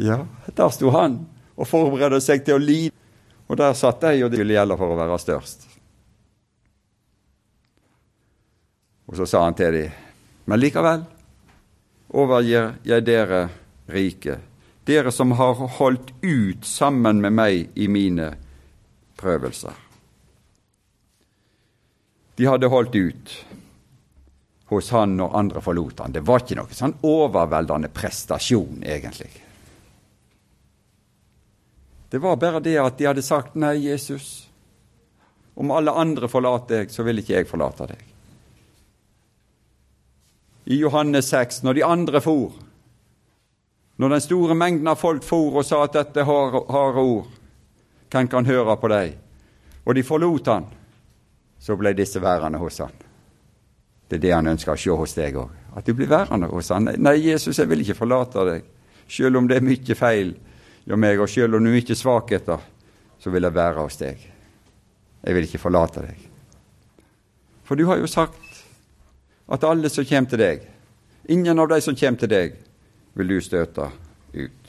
Ja, 0.01 0.25
der 0.57 0.73
sto 0.73 0.91
han 0.97 1.27
og 1.61 1.69
forberedte 1.69 2.23
seg 2.25 2.47
til 2.47 2.57
å 2.57 2.65
lide. 2.65 3.00
Og 3.51 3.59
der 3.59 3.75
satt 3.75 4.05
jeg, 4.07 4.23
og 4.23 4.31
det 4.31 4.39
skulle 4.39 4.55
gjelde 4.55 4.77
for 4.79 4.95
å 4.95 4.99
være 4.99 5.19
størst. 5.19 5.65
Og 9.11 9.17
så 9.19 9.27
sa 9.27 9.43
han 9.43 9.57
til 9.59 9.75
dem, 9.75 9.97
men 10.47 10.61
likevel 10.63 11.03
overgir 12.15 12.77
jeg 12.87 13.07
dere 13.07 13.41
rike, 13.91 14.37
dere 14.87 15.11
som 15.15 15.35
har 15.39 15.59
holdt 15.81 16.13
ut 16.23 16.67
sammen 16.67 17.19
med 17.23 17.35
meg 17.35 17.75
i 17.75 17.91
mine 17.91 18.31
prøvelser. 19.19 19.75
De 22.39 22.47
hadde 22.47 22.71
holdt 22.71 22.95
ut 22.95 23.35
hos 24.71 24.95
han 24.95 25.19
når 25.19 25.37
andre 25.43 25.61
forlot 25.61 25.99
han. 26.05 26.15
Det 26.15 26.23
var 26.23 26.45
ikke 26.45 26.61
noe 26.63 26.79
sånn 26.79 26.95
overveldende 27.03 27.91
prestasjon, 27.91 28.85
egentlig. 28.87 29.50
Det 32.11 32.19
var 32.19 32.37
bare 32.37 32.61
det 32.61 32.79
at 32.79 32.99
de 32.99 33.07
hadde 33.07 33.23
sagt 33.23 33.55
'Nei, 33.55 33.77
Jesus'. 33.87 34.49
Om 35.55 35.71
alle 35.71 35.91
andre 35.91 36.29
forlater 36.29 36.79
deg, 36.79 36.91
så 36.91 37.03
vil 37.03 37.19
ikke 37.19 37.35
jeg 37.35 37.47
forlate 37.47 37.87
deg. 37.87 38.03
I 40.65 40.79
Johannes 40.81 41.29
6, 41.29 41.63
når 41.63 41.75
de 41.75 41.85
andre 41.85 42.21
for, 42.21 42.53
når 43.97 44.09
den 44.09 44.21
store 44.21 44.55
mengden 44.55 44.89
av 44.89 44.97
folk 44.97 45.23
for 45.23 45.61
og 45.61 45.65
sa 45.65 45.83
at 45.85 45.93
dette 45.93 46.25
har 46.25 46.57
harde 46.73 47.03
ord, 47.05 47.27
hvem 48.11 48.29
kan 48.29 48.47
høre 48.47 48.77
på 48.77 48.89
deg? 48.89 49.17
Og 49.85 49.95
de 49.95 50.03
forlot 50.03 50.47
han, 50.47 50.67
så 51.61 51.77
ble 51.77 51.93
disse 51.93 52.21
værende 52.23 52.59
hos 52.59 52.79
han. 52.79 52.95
Det 54.09 54.17
er 54.17 54.23
det 54.25 54.33
han 54.35 54.47
ønsker 54.47 54.73
å 54.73 54.81
se 54.81 54.91
hos 54.91 55.15
deg 55.15 55.37
òg. 55.37 55.51
At 55.77 55.87
du 55.87 55.95
blir 55.95 56.09
værende 56.11 56.49
hos 56.51 56.71
han. 56.75 56.89
Nei, 56.99 57.17
Jesus, 57.29 57.59
jeg 57.59 57.69
vil 57.69 57.85
ikke 57.85 57.99
forlate 58.01 58.47
deg, 58.49 58.65
selv 59.09 59.39
om 59.39 59.49
det 59.49 59.61
er 59.61 59.67
mye 59.67 59.95
feil 59.99 60.35
ja, 60.85 60.97
meg, 60.97 61.21
og 61.21 61.29
sjøl 61.31 61.59
om 61.59 61.65
du 61.65 61.73
er 61.75 61.95
svakheter, 61.95 62.61
så 63.21 63.31
vil 63.31 63.45
jeg 63.47 63.55
være 63.55 63.83
hos 63.83 64.01
deg. 64.01 64.23
Jeg 65.21 65.37
vil 65.37 65.47
ikke 65.49 65.61
forlate 65.61 66.05
deg. 66.07 66.27
For 67.69 67.79
du 67.79 67.85
har 67.87 68.01
jo 68.01 68.09
sagt 68.11 68.65
at 69.51 69.67
alle 69.67 69.91
som 69.93 70.07
kommer 70.07 70.31
til 70.31 70.41
deg, 70.41 70.65
ingen 71.29 71.59
av 71.59 71.69
de 71.71 71.81
som 71.85 71.97
kommer 71.99 72.23
til 72.23 72.33
deg, 72.33 72.57
vil 73.15 73.35
du 73.35 73.41
støte 73.45 73.91
ut. 74.35 74.61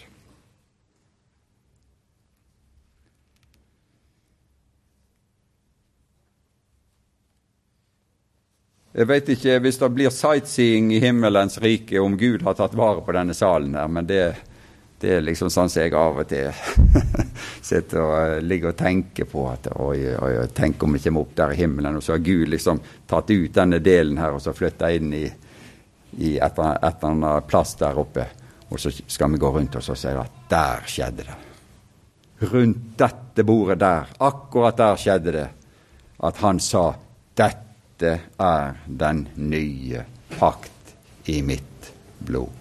Jeg 8.91 9.07
vet 9.07 9.29
ikke 9.31 9.59
hvis 9.63 9.77
det 9.79 9.87
blir 9.95 10.11
sightseeing 10.11 10.89
i 10.91 10.99
himmelens 10.99 11.61
rike 11.63 12.01
om 12.03 12.17
Gud 12.19 12.43
har 12.43 12.57
tatt 12.59 12.73
vare 12.75 12.99
på 13.05 13.13
denne 13.15 13.33
salen 13.37 13.77
her, 13.79 13.87
men 13.87 14.09
det 14.09 14.25
det 15.01 15.15
er 15.15 15.23
liksom 15.25 15.49
sånn 15.49 15.69
som 15.69 15.81
jeg 15.81 15.93
av 15.97 16.19
og 16.21 16.27
til 16.29 16.51
sitter 17.69 18.01
og 18.03 18.11
uh, 18.13 18.35
ligger 18.45 18.71
og 18.71 18.77
tenker 18.77 19.29
på. 19.29 19.45
at 19.49 19.71
oi, 19.73 19.97
oi, 20.13 20.33
oi, 20.41 20.47
Tenk 20.53 20.83
om 20.83 20.93
vi 20.93 21.01
kommer 21.01 21.25
opp 21.25 21.33
der 21.37 21.55
i 21.55 21.61
himmelen, 21.63 21.97
og 21.97 22.05
så 22.05 22.15
har 22.15 22.25
Gud 22.25 22.51
liksom 22.53 22.81
tatt 23.09 23.33
ut 23.33 23.55
denne 23.55 23.81
delen 23.81 24.21
her 24.21 24.37
og 24.37 24.43
så 24.43 24.53
flytta 24.53 24.91
inn 24.93 25.13
i, 25.17 25.23
i 26.21 26.35
et 26.37 26.61
eller 26.61 27.09
annet 27.09 27.49
plass 27.49 27.73
der 27.81 27.97
oppe. 27.97 28.27
Og 28.69 28.79
så 28.79 28.93
skal 28.93 29.33
vi 29.33 29.41
gå 29.41 29.51
rundt 29.51 29.75
og 29.75 29.83
så 29.83 29.97
si 29.97 30.13
at 30.15 30.45
der 30.51 30.85
skjedde 30.87 31.25
det. 31.27 31.39
Rundt 32.51 32.93
dette 32.97 33.43
bordet 33.45 33.81
der, 33.81 34.13
akkurat 34.23 34.77
der 34.77 35.01
skjedde 35.01 35.35
det, 35.35 35.49
at 36.21 36.41
han 36.45 36.61
sa 36.61 36.87
dette 37.37 38.15
er 38.37 38.81
den 38.85 39.27
nye 39.35 40.05
pakt 40.37 40.95
i 41.29 41.41
mitt 41.45 41.93
blod. 42.21 42.60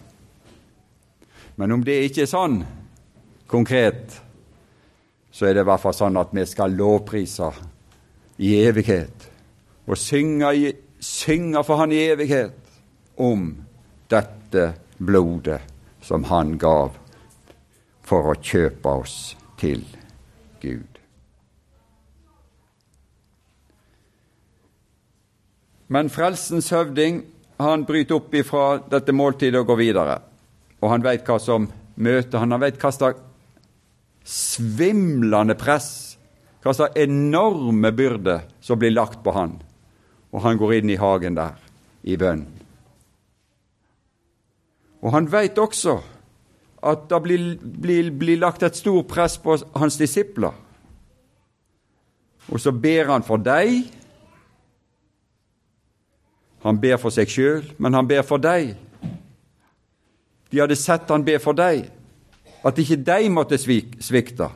Men 1.60 1.72
om 1.72 1.82
det 1.84 1.98
ikke 2.06 2.22
er 2.24 2.28
sånn 2.30 2.54
konkret, 3.50 4.14
så 5.28 5.44
er 5.44 5.58
det 5.58 5.60
i 5.60 5.68
hvert 5.68 5.82
fall 5.82 5.92
sånn 5.92 6.16
at 6.16 6.30
vi 6.32 6.46
skal 6.48 6.72
lovprise 6.72 7.50
i 8.40 8.54
evighet 8.62 9.26
og 9.84 9.98
synge, 10.00 10.70
synge 11.04 11.60
for 11.66 11.82
Han 11.82 11.92
i 11.92 11.98
evighet 12.14 12.56
om 13.20 13.50
dette 14.08 14.70
blodet 14.96 15.58
som 16.00 16.24
Han 16.30 16.54
gav 16.56 16.96
for 18.08 18.32
å 18.32 18.38
kjøpe 18.40 18.96
oss 19.02 19.18
til 19.60 19.84
Gud. 20.64 20.96
Men 25.92 26.08
frelsens 26.08 26.72
høvding 26.72 27.20
han 27.60 27.84
bryter 27.84 28.16
opp 28.16 28.32
ifra 28.32 28.66
dette 28.88 29.12
måltidet 29.12 29.60
og 29.60 29.74
går 29.74 29.82
videre 29.84 30.18
og 30.80 30.92
han 30.92 31.04
veit 31.04 31.26
hva 31.28 31.36
som 31.40 31.68
møter 32.00 32.40
han. 32.40 32.54
Han 32.54 32.62
veit 32.62 32.80
hva 32.80 32.92
slags 32.94 33.20
svimlende 34.24 35.56
press, 35.58 36.16
hva 36.64 36.74
slags 36.76 36.96
enorme 37.00 37.92
byrde 37.96 38.40
som 38.64 38.80
blir 38.80 38.94
lagt 38.94 39.22
på 39.24 39.34
han. 39.36 39.58
Og 40.30 40.44
han 40.44 40.60
går 40.60 40.78
inn 40.78 40.94
i 40.94 41.00
hagen 41.00 41.36
der 41.38 41.56
i 42.06 42.16
bønn. 42.20 42.46
Og 45.00 45.14
han 45.14 45.28
veit 45.32 45.58
også 45.58 45.98
at 46.80 47.06
det 47.10 47.20
blir, 47.24 47.46
blir, 47.60 48.10
blir 48.16 48.40
lagt 48.40 48.62
et 48.64 48.76
stort 48.76 49.08
press 49.08 49.36
på 49.40 49.56
hans 49.76 49.98
disipler. 50.00 50.54
Og 52.48 52.60
så 52.60 52.72
ber 52.72 53.12
han 53.12 53.24
for 53.24 53.40
deg. 53.40 53.90
Han 56.64 56.80
ber 56.80 56.96
for 57.00 57.12
seg 57.12 57.28
sjøl, 57.32 57.64
men 57.80 57.96
han 57.96 58.08
ber 58.08 58.24
for 58.26 58.40
deg. 58.40 58.74
De 60.50 60.60
hadde 60.60 60.76
sett 60.76 61.08
han 61.10 61.24
be 61.24 61.38
for 61.42 61.56
deg, 61.56 61.84
at 62.66 62.78
ikke 62.78 62.98
de 63.06 63.30
måtte 63.32 63.58
svikte. 63.60 64.50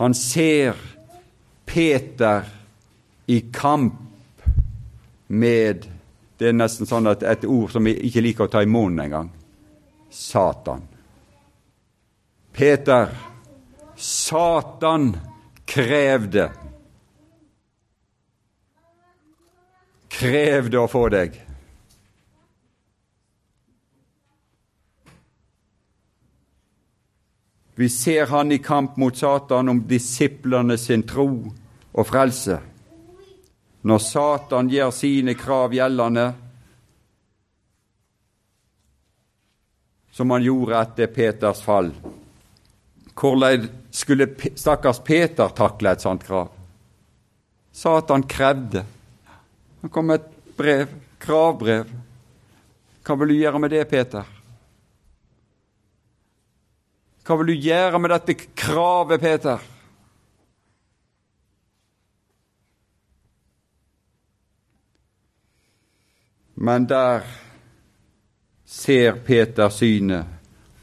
Han 0.00 0.14
ser 0.14 0.78
Peter 1.66 2.46
i 3.26 3.40
kamp 3.52 3.98
med 5.26 5.88
Det 6.38 6.48
er 6.50 6.56
nesten 6.58 6.88
sånn 6.90 7.06
at 7.06 7.22
et 7.22 7.44
ord 7.46 7.70
som 7.70 7.86
vi 7.86 7.92
ikke 8.08 8.22
liker 8.24 8.48
å 8.48 8.50
ta 8.50 8.64
i 8.64 8.66
munnen 8.66 9.04
engang. 9.04 9.28
Satan. 10.10 10.80
Peter, 12.52 13.12
Satan 13.94 15.12
krevde 15.70 16.48
Krevde 20.12 20.82
å 20.82 20.90
få 20.90 21.06
deg. 21.14 21.38
Vi 27.74 27.88
ser 27.88 28.26
han 28.26 28.52
i 28.52 28.58
kamp 28.58 28.96
mot 28.96 29.16
Satan 29.16 29.68
om 29.68 29.82
disiplene 29.88 30.76
sin 30.78 31.02
tro 31.08 31.28
og 31.92 32.06
frelse. 32.06 32.58
Når 33.82 33.98
Satan 33.98 34.68
gjør 34.70 34.90
sine 34.94 35.34
krav 35.34 35.72
gjeldende, 35.74 36.26
som 40.12 40.30
han 40.30 40.44
gjorde 40.44 40.76
etter 40.76 41.08
Peters 41.08 41.62
fall. 41.64 41.88
Hvordan 43.16 43.64
skulle 43.90 44.28
stakkars 44.54 45.00
Peter 45.04 45.48
takle 45.56 45.94
et 45.94 46.04
sånt 46.04 46.24
krav? 46.28 46.52
Satan 47.72 48.22
krevde. 48.28 48.84
Det 49.80 49.90
kom 49.90 50.12
et 50.12 50.28
brev, 50.56 50.92
kravbrev. 51.18 51.88
Hva 53.02 53.16
vil 53.18 53.32
du 53.32 53.38
gjøre 53.40 53.64
med 53.64 53.72
det, 53.72 53.86
Peter? 53.90 54.28
Hva 57.22 57.36
vil 57.38 57.52
du 57.52 57.68
gjøre 57.68 57.98
med 58.02 58.10
dette 58.10 58.34
kravet, 58.58 59.20
Peter? 59.22 59.62
Men 66.54 66.86
der 66.86 67.22
ser 68.66 69.12
Peter 69.26 69.70
synet 69.70 70.26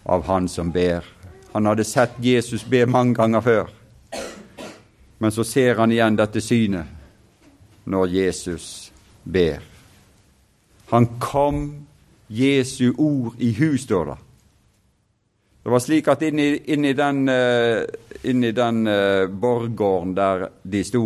av 0.03 0.23
han 0.27 0.47
som 0.47 0.71
ber. 0.71 1.03
Han 1.51 1.65
hadde 1.65 1.83
sett 1.83 2.15
Jesus 2.23 2.63
be 2.63 2.85
mange 2.85 3.15
ganger 3.15 3.41
før, 3.41 3.69
men 5.19 5.31
så 5.31 5.43
ser 5.43 5.79
han 5.79 5.91
igjen 5.91 6.17
dette 6.19 6.41
synet 6.41 6.87
når 7.89 8.13
Jesus 8.13 8.91
ber. 9.23 9.59
Han 10.91 11.07
kom 11.19 11.63
Jesu 12.27 12.93
ord 12.97 13.35
i 13.39 13.51
hus, 13.57 13.83
står 13.83 14.05
det. 14.11 14.17
Det 15.69 15.73
var 15.75 15.79
slik 15.85 16.07
at 16.09 16.23
inni, 16.25 16.47
inni 16.73 16.95
den, 16.97 17.29
uh, 17.29 17.83
inni 18.25 18.49
den 18.57 18.87
uh, 18.87 19.27
borggården 19.29 20.15
der 20.17 20.47
de 20.65 20.79
sto 20.83 21.03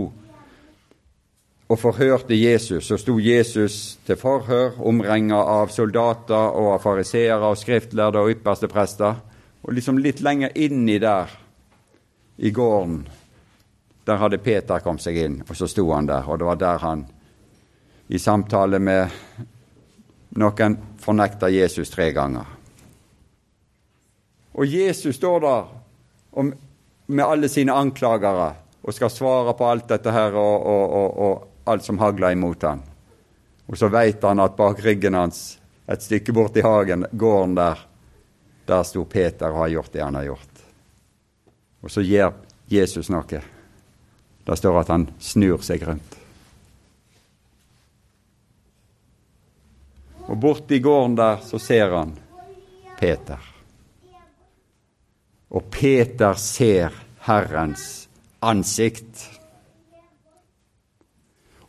og 1.67 1.79
forhørte 1.81 2.37
Jesus, 2.37 2.85
så 2.87 2.95
sto 2.97 3.17
Jesus 3.19 3.97
til 4.07 4.15
forhør, 4.15 4.77
omringa 4.79 5.35
av 5.35 5.67
soldater 5.67 6.55
og 6.55 6.69
av 6.77 6.79
fariseere 6.85 7.43
og 7.43 7.59
skriftlærde 7.59 8.23
og 8.23 8.31
ypperste 8.37 8.71
prester. 8.71 9.19
Og 9.67 9.75
liksom 9.75 9.99
litt 9.99 10.23
lenger 10.23 10.55
inni 10.55 10.95
der, 11.03 11.27
i 12.37 12.51
gården, 12.51 13.03
Der 14.07 14.15
hadde 14.15 14.37
Peter 14.37 14.79
kommet 14.79 15.03
seg 15.03 15.19
inn, 15.19 15.41
og 15.43 15.55
så 15.55 15.67
sto 15.67 15.89
han 15.91 16.07
der. 16.07 16.23
Og 16.23 16.39
det 16.39 16.45
var 16.45 16.55
der 16.55 16.79
han, 16.87 17.05
i 18.07 18.17
samtale 18.19 18.79
med 18.79 19.11
noen, 20.39 20.79
fornekta 21.03 21.51
Jesus 21.51 21.91
tre 21.91 22.13
ganger. 22.15 22.62
Og 24.53 24.65
Jesus 24.65 25.15
står 25.15 25.39
der 25.39 25.65
med 27.05 27.25
alle 27.25 27.49
sine 27.49 27.73
anklagere 27.73 28.53
og 28.83 28.93
skal 28.93 29.09
svare 29.09 29.53
på 29.57 29.65
alt 29.65 29.87
dette 29.89 30.11
her 30.11 30.35
og, 30.35 30.65
og, 30.67 30.93
og, 30.93 31.17
og 31.17 31.71
alt 31.73 31.85
som 31.85 31.99
hagler 31.99 32.35
imot 32.35 32.63
ham. 32.67 32.81
Og 33.67 33.77
så 33.79 33.87
veit 33.87 34.23
han 34.23 34.43
at 34.43 34.57
bak 34.57 34.81
ryggen 34.83 35.15
hans, 35.15 35.57
et 35.87 36.03
stykke 36.03 36.35
borti 36.35 36.61
hagen, 36.63 37.05
gården 37.11 37.55
der, 37.55 37.79
der 38.67 38.83
sto 38.87 39.05
Peter 39.09 39.51
og 39.51 39.63
har 39.63 39.71
gjort 39.77 39.93
det 39.93 40.03
han 40.03 40.19
har 40.19 40.27
gjort. 40.27 40.65
Og 41.83 41.91
så 41.91 42.03
gjør 42.03 42.33
Jesus 42.71 43.09
noe. 43.11 43.41
Det 44.43 44.57
står 44.59 44.79
at 44.81 44.91
han 44.91 45.07
snur 45.19 45.63
seg 45.63 45.87
rundt. 45.87 46.19
Og 50.27 50.37
borti 50.39 50.79
gården 50.83 51.17
der 51.19 51.41
så 51.43 51.59
ser 51.59 51.95
han 51.95 52.15
Peter. 52.99 53.52
Og 55.53 55.69
Peter 55.71 56.33
ser 56.39 56.93
Herrens 57.27 58.07
ansikt. 58.43 59.29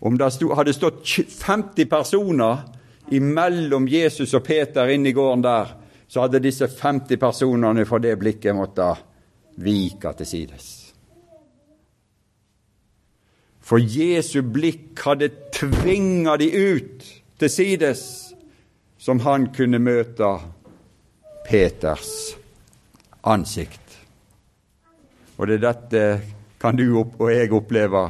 Om 0.05 0.19
det 0.19 0.31
hadde 0.57 0.75
stått 0.77 1.05
50 1.07 1.89
personer 1.89 2.65
imellom 3.13 3.89
Jesus 3.89 4.35
og 4.35 4.45
Peter 4.45 4.89
inne 4.93 5.13
i 5.13 5.17
gården 5.17 5.45
der, 5.45 5.75
så 6.09 6.25
hadde 6.25 6.43
disse 6.45 6.69
50 6.69 7.21
personene 7.21 7.85
for 7.89 8.03
det 8.03 8.17
blikket 8.21 8.57
måttet 8.57 9.05
vike 9.65 10.13
til 10.19 10.29
sides. 10.29 10.71
For 13.65 13.81
Jesu 13.81 14.43
blikk 14.53 15.01
hadde 15.07 15.31
tvinga 15.57 16.37
de 16.41 16.51
ut 16.53 17.05
til 17.41 17.51
sides, 17.51 18.03
som 19.01 19.21
han 19.25 19.49
kunne 19.57 19.81
møte 19.81 20.31
Peters 21.49 22.37
ansikt. 23.31 23.99
Og 25.37 25.49
det 25.49 25.59
er 25.59 25.67
dette 25.67 26.05
kan 26.61 26.77
du 26.77 26.87
og 26.97 27.27
jeg 27.29 27.53
oppleve 27.53 28.07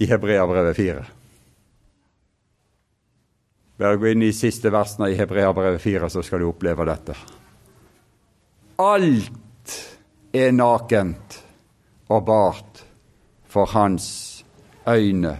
i 0.00 0.06
Hebreabrevet 0.08 0.76
4. 0.76 1.04
Bare 3.82 3.98
gå 3.98 4.12
inn 4.12 4.22
i 4.24 4.32
siste 4.36 4.70
versene 4.72 5.10
i 5.10 5.16
Hebreabrevet 5.18 5.82
4, 5.82 6.08
så 6.08 6.22
skal 6.24 6.40
du 6.40 6.48
oppleve 6.48 6.86
dette. 6.88 7.16
Alt 8.80 9.76
er 10.32 10.52
nakent 10.54 11.38
og 12.08 12.24
bart 12.24 12.84
for 13.52 13.68
hans 13.74 14.06
øyne 14.88 15.36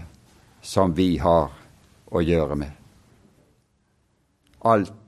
som 0.62 0.92
vi 0.96 1.16
har 1.18 1.52
å 2.12 2.20
gjøre 2.20 2.58
med. 2.58 2.72
Alt. 4.68 4.98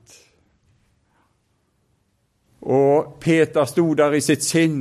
Og 2.65 3.17
Peter 3.21 3.65
sto 3.69 3.91
der 3.93 4.15
i 4.17 4.23
sitt 4.25 4.43
sinn 4.43 4.79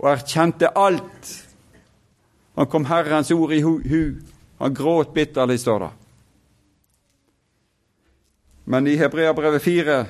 og 0.00 0.08
erkjente 0.14 0.70
alt. 0.74 1.32
Han 2.56 2.68
kom 2.72 2.86
Herrens 2.88 3.30
ord 3.30 3.52
i 3.52 3.60
hu. 3.62 4.04
Han 4.58 4.74
gråt 4.74 5.12
bitterlig, 5.14 5.60
står 5.60 5.84
det. 5.84 5.90
Men 8.64 8.86
i 8.86 8.96
Hebreabrevet 8.96 9.62
4, 9.62 10.04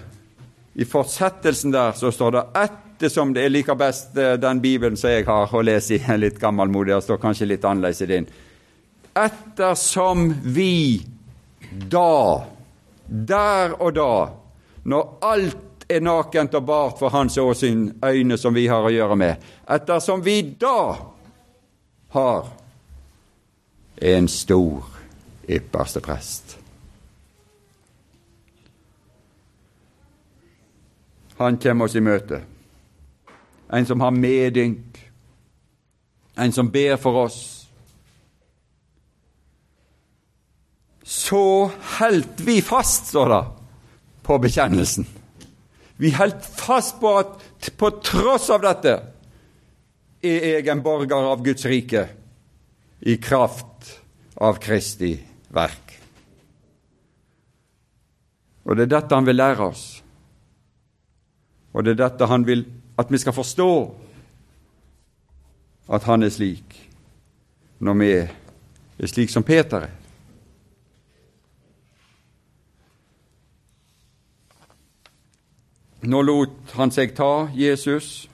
i 0.74 0.84
fortsettelsen 0.84 1.72
der, 1.72 1.92
så 1.96 2.12
står 2.12 2.34
det 2.36 2.42
ettersom 2.60 3.32
det 3.34 3.46
er 3.46 3.52
like 3.52 3.74
best 3.76 4.16
eh, 4.16 4.34
den 4.40 4.60
Bibelen 4.60 4.96
som 4.96 5.10
jeg 5.10 5.24
har 5.26 5.54
å 5.54 5.62
lese 5.64 5.96
i, 5.96 6.02
litt 6.20 6.38
gammelmodig, 6.40 6.94
og 6.96 7.04
står 7.06 7.20
kanskje 7.22 7.48
litt 7.48 7.64
annerledes 7.64 8.04
i 8.04 8.10
din. 8.12 8.28
Ettersom 9.16 10.28
vi 10.44 11.00
da, 11.88 12.44
der 13.08 13.76
og 13.80 13.96
da, 13.96 14.14
når 14.84 15.10
alt 15.32 15.71
er 15.96 16.04
nakent 16.04 16.54
og 16.54 16.66
bart 16.66 16.98
for 16.98 17.12
hans 17.12 17.38
åsyn, 17.38 17.90
øyne 18.04 18.38
som 18.38 18.54
vi 18.54 18.66
har 18.70 18.84
å 18.84 18.92
gjøre 18.92 19.16
med, 19.16 19.52
ettersom 19.68 20.24
vi 20.24 20.40
da 20.60 20.96
har 22.12 22.50
en 24.02 24.28
stor 24.28 24.82
ypperste 25.48 26.00
prest. 26.00 26.56
Han 31.36 31.56
kommer 31.58 31.88
oss 31.88 31.96
i 31.96 32.04
møte. 32.04 32.42
En 33.72 33.86
som 33.86 34.00
har 34.04 34.12
medynk, 34.14 34.98
en 36.38 36.52
som 36.52 36.68
ber 36.70 36.96
for 37.00 37.24
oss. 37.24 37.40
Så 41.02 41.70
holdt 41.98 42.44
vi 42.46 42.60
fast, 42.62 43.10
står 43.10 43.32
det, 43.32 43.42
på 44.22 44.38
bekjennelsen. 44.38 45.08
Vi 46.02 46.10
holdt 46.16 46.42
fast 46.42 46.98
på 47.00 47.14
at 47.20 47.68
på 47.78 47.90
tross 48.02 48.48
av 48.50 48.64
dette 48.64 48.96
er 50.22 50.46
jeg 50.48 50.70
en 50.72 50.82
borger 50.82 51.28
av 51.30 51.44
Guds 51.46 51.66
rike 51.70 52.02
i 53.06 53.14
kraft 53.22 53.92
av 54.42 54.58
Kristi 54.62 55.12
verk. 55.54 55.94
Og 58.66 58.74
det 58.74 58.88
er 58.88 58.92
dette 58.96 59.14
han 59.14 59.30
vil 59.30 59.38
lære 59.38 59.68
oss. 59.68 59.86
Og 61.72 61.86
det 61.86 61.94
er 61.94 62.02
dette 62.02 62.30
han 62.30 62.46
vil 62.50 62.66
at 62.98 63.10
vi 63.10 63.22
skal 63.22 63.38
forstå, 63.38 63.70
at 65.92 66.10
han 66.10 66.22
er 66.22 66.34
slik, 66.34 66.76
når 67.78 67.98
vi 68.02 68.12
er 68.18 69.10
slik 69.10 69.30
som 69.30 69.46
Peter 69.46 69.86
er. 69.86 70.01
Nå 76.02 76.18
lot 76.26 76.72
han 76.74 76.90
seg 76.90 77.12
ta, 77.14 77.46
Jesus, 77.54 78.24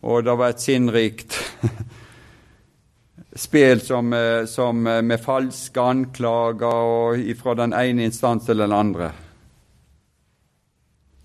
og 0.00 0.22
det 0.24 0.32
var 0.40 0.54
et 0.54 0.62
sinnrikt 0.64 1.34
spel 3.36 3.82
som, 3.84 4.12
eh, 4.16 4.46
som, 4.48 4.86
eh, 4.86 5.02
med 5.02 5.20
falske 5.20 5.82
anklager 5.82 6.64
og 6.64 7.36
fra 7.36 7.54
den 7.58 7.74
ene 7.76 8.06
instans 8.08 8.46
til 8.46 8.62
den 8.64 8.72
andre. 8.72 9.10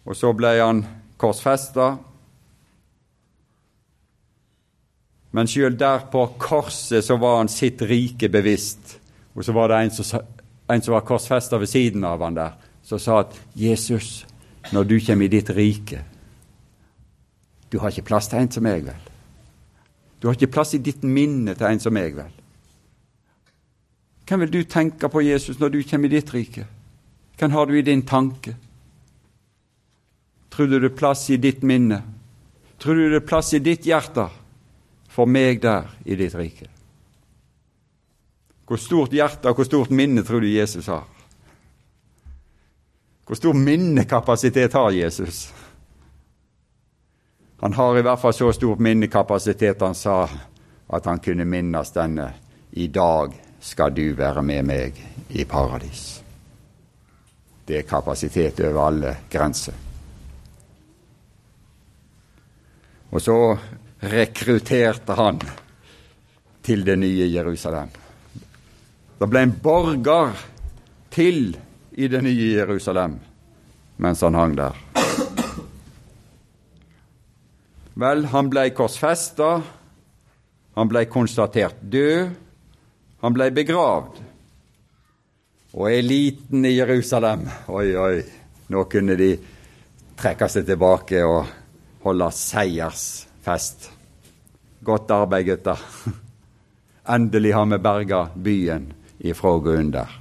Og 0.04 0.18
så 0.18 0.34
ble 0.36 0.58
han 0.60 0.82
korsfesta. 1.16 1.94
Men 5.32 5.48
sjøl 5.48 5.78
der 5.80 6.04
på 6.12 6.26
korset 6.42 7.06
så 7.06 7.16
var 7.22 7.38
han 7.38 7.52
sitt 7.54 7.80
rike 7.88 8.28
bevisst. 8.28 8.98
Og 9.38 9.46
så 9.46 9.56
var 9.56 9.72
det 9.72 9.80
en 9.86 9.96
som, 9.96 10.28
en 10.68 10.84
som 10.84 10.98
var 10.98 11.08
korsfesta 11.08 11.62
ved 11.62 11.72
siden 11.72 12.04
av 12.04 12.20
han 12.26 12.36
der, 12.36 12.60
som 12.84 13.00
sa 13.00 13.20
at 13.20 13.40
'Jesus, 13.56 14.26
når 14.70 14.84
du 14.84 15.00
kommer 15.02 15.26
i 15.26 15.34
ditt 15.34 15.50
rike, 15.50 16.04
du 17.72 17.80
har 17.80 17.90
ikke 17.92 18.10
plass 18.12 18.28
til 18.30 18.42
en 18.42 18.52
som 18.52 18.64
meg, 18.68 18.84
vel? 18.86 19.10
Du 20.22 20.28
har 20.28 20.36
ikke 20.38 20.52
plass 20.54 20.76
i 20.76 20.82
ditt 20.84 21.04
minne 21.08 21.56
til 21.58 21.66
en 21.66 21.82
som 21.82 21.96
meg, 21.96 22.14
vel? 22.18 22.34
Hvem 24.28 24.46
vil 24.46 24.52
du 24.54 24.62
tenke 24.64 25.10
på, 25.10 25.24
Jesus, 25.26 25.60
når 25.60 25.74
du 25.74 25.82
kommer 25.88 26.08
i 26.08 26.14
ditt 26.14 26.30
rike? 26.34 26.68
Hvem 27.40 27.52
har 27.52 27.66
du 27.66 27.74
i 27.76 27.82
din 27.82 28.04
tanke? 28.08 28.54
Tror 30.52 30.68
du 30.68 30.78
det 30.80 30.92
er 30.92 31.00
plass 31.00 31.26
i 31.32 31.40
ditt 31.42 31.64
minne? 31.64 32.02
Tror 32.80 32.96
du 32.96 33.08
det 33.10 33.22
er 33.22 33.28
plass 33.28 33.54
i 33.56 33.64
ditt 33.64 33.88
hjerte 33.88 34.28
for 35.12 35.28
meg 35.28 35.64
der 35.64 35.90
i 36.06 36.16
ditt 36.20 36.36
rike? 36.36 36.68
Hvor 38.68 38.80
stort 38.80 39.16
hjerte 39.16 39.52
og 39.52 39.58
hvor 39.60 39.68
stort 39.68 39.92
minne 39.92 40.24
tror 40.24 40.44
du 40.44 40.48
Jesus 40.48 40.88
har? 40.92 41.08
Hvor 43.32 43.36
stor 43.36 43.54
minnekapasitet 43.54 44.74
har 44.74 44.92
Jesus? 44.92 45.54
Han 47.60 47.74
har 47.74 47.98
i 47.98 48.02
hvert 48.02 48.20
fall 48.20 48.34
så 48.34 48.50
stor 48.52 48.76
minnekapasitet 48.76 49.82
han 49.82 49.96
sa 49.96 50.26
at 50.92 51.08
han 51.08 51.22
kunne 51.24 51.46
minnes 51.48 51.94
denne. 51.96 52.26
I 52.72 52.90
dag 52.92 53.32
skal 53.64 53.96
du 53.96 54.12
være 54.20 54.44
med 54.44 54.68
meg 54.68 55.00
i 55.30 55.48
paradis. 55.48 56.04
Det 57.64 57.80
er 57.80 57.88
kapasitet 57.88 58.60
over 58.68 58.82
alle 58.90 59.16
grenser. 59.32 59.80
Og 63.16 63.22
så 63.24 63.40
rekrutterte 64.12 65.20
han 65.24 65.44
til 66.68 66.84
det 66.84 67.00
nye 67.00 67.32
Jerusalem. 67.32 67.98
Det 69.24 69.32
ble 69.32 69.48
en 69.48 69.60
borger 69.64 70.48
til 71.16 71.46
i 71.92 72.08
det 72.08 72.22
nye 72.24 72.54
Jerusalem 72.56 73.20
mens 74.02 74.22
han 74.22 74.36
hang 74.36 74.56
der. 74.58 74.78
Vel, 78.02 78.26
han 78.32 78.50
ble 78.50 78.64
korsfesta, 78.74 79.50
han 80.74 80.90
ble 80.90 81.04
konstatert 81.12 81.82
død, 81.94 82.32
han 83.22 83.36
ble 83.36 83.52
begravd. 83.54 84.22
Og 85.72 85.88
eliten 85.88 86.66
i 86.68 86.74
Jerusalem 86.74 87.46
Oi, 87.72 87.94
oi, 87.96 88.24
nå 88.74 88.82
kunne 88.92 89.16
de 89.16 89.30
trekke 90.20 90.50
seg 90.52 90.66
tilbake 90.68 91.22
og 91.24 91.46
holde 92.04 92.28
seiersfest. 92.36 93.88
Godt 94.84 95.14
arbeid, 95.16 95.46
gutter. 95.52 95.86
Endelig 97.16 97.54
har 97.54 97.70
vi 97.70 97.80
berga 97.86 98.26
byen 98.36 98.90
ifra 99.22 99.54
å 99.56 99.62
der. 99.62 100.21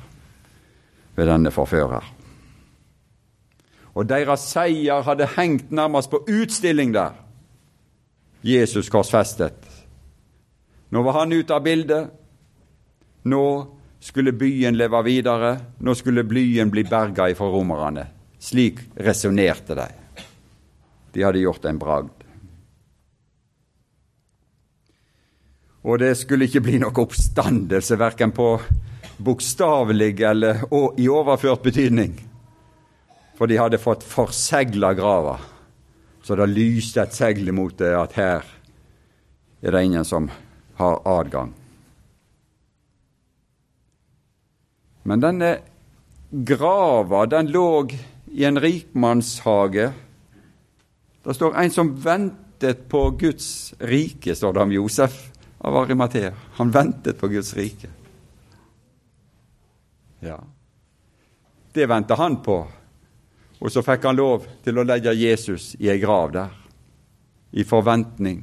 Ved 1.17 1.29
denne 1.29 1.53
forfører. 1.55 2.07
Og 3.95 4.07
deres 4.09 4.47
seier 4.53 5.03
hadde 5.03 5.29
hengt 5.37 5.73
nærmest 5.75 6.11
på 6.11 6.23
utstilling 6.29 6.95
der. 6.95 7.17
Jesus 8.47 8.89
korsfestet. 8.89 9.67
Nå 10.91 11.03
var 11.03 11.21
han 11.21 11.33
ute 11.33 11.55
av 11.55 11.65
bildet. 11.65 12.09
Nå 13.29 13.45
skulle 14.01 14.33
byen 14.33 14.79
leve 14.79 15.03
videre. 15.05 15.51
Nå 15.79 15.95
skulle 15.95 16.25
byen 16.25 16.71
bli 16.71 16.87
berga 16.89 17.29
ifra 17.31 17.51
romerne. 17.51 18.07
Slik 18.41 18.81
resonnerte 18.97 19.77
de. 19.77 19.89
De 21.13 21.23
hadde 21.27 21.43
gjort 21.43 21.67
en 21.69 21.79
bragd. 21.79 22.17
Og 25.83 25.99
det 26.01 26.13
skulle 26.21 26.47
ikke 26.49 26.63
bli 26.65 26.79
noe 26.81 26.93
oppstandelse, 27.03 27.97
verken 28.01 28.33
på 28.37 28.53
bokstavelig 29.21 30.21
eller 30.21 30.65
i 31.01 31.09
overført 31.09 31.63
betydning. 31.63 32.17
For 33.39 33.49
de 33.49 33.59
hadde 33.61 33.81
fått 33.81 34.05
forsegla 34.05 34.93
grava, 34.99 35.39
så 36.23 36.37
det 36.37 36.51
lyste 36.53 37.05
et 37.05 37.17
segl 37.17 37.53
mot 37.57 37.77
det 37.79 37.95
at 37.97 38.17
her 38.19 38.45
er 39.61 39.77
det 39.77 39.85
ingen 39.85 40.05
som 40.05 40.29
har 40.81 41.01
adgang. 41.09 41.55
Men 45.09 45.23
denne 45.25 45.55
grava, 46.31 47.25
den 47.27 47.49
lå 47.53 47.89
i 48.31 48.45
en 48.45 48.61
rikmannshage. 48.61 49.91
Det 51.25 51.35
står 51.37 51.57
en 51.61 51.73
som 51.73 51.95
ventet 52.05 52.85
på 52.89 53.07
Guds 53.21 53.73
rike, 53.81 54.37
står 54.37 54.53
det 54.53 54.63
om 54.67 54.77
Josef 54.77 55.17
av 55.59 55.77
Arimathea. 55.77 56.33
Han 56.61 56.71
ventet 56.71 57.19
på 57.21 57.29
Guds 57.33 57.55
rike. 57.57 57.89
Ja, 60.21 60.39
det 61.73 61.87
venta 61.87 62.15
han 62.15 62.41
på. 62.43 62.61
Og 63.61 63.73
så 63.73 63.83
fikk 63.85 64.07
han 64.09 64.17
lov 64.17 64.47
til 64.65 64.81
å 64.81 64.87
legge 64.87 65.13
Jesus 65.17 65.75
i 65.81 65.91
ei 65.93 66.01
grav 66.01 66.33
der, 66.33 66.55
i 67.53 67.65
forventning 67.67 68.41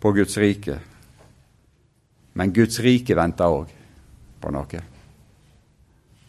på 0.00 0.12
Guds 0.14 0.36
rike. 0.38 0.78
Men 2.38 2.54
Guds 2.54 2.78
rike 2.80 3.16
venta 3.18 3.48
òg 3.50 3.72
på 4.40 4.52
noe. 4.54 4.82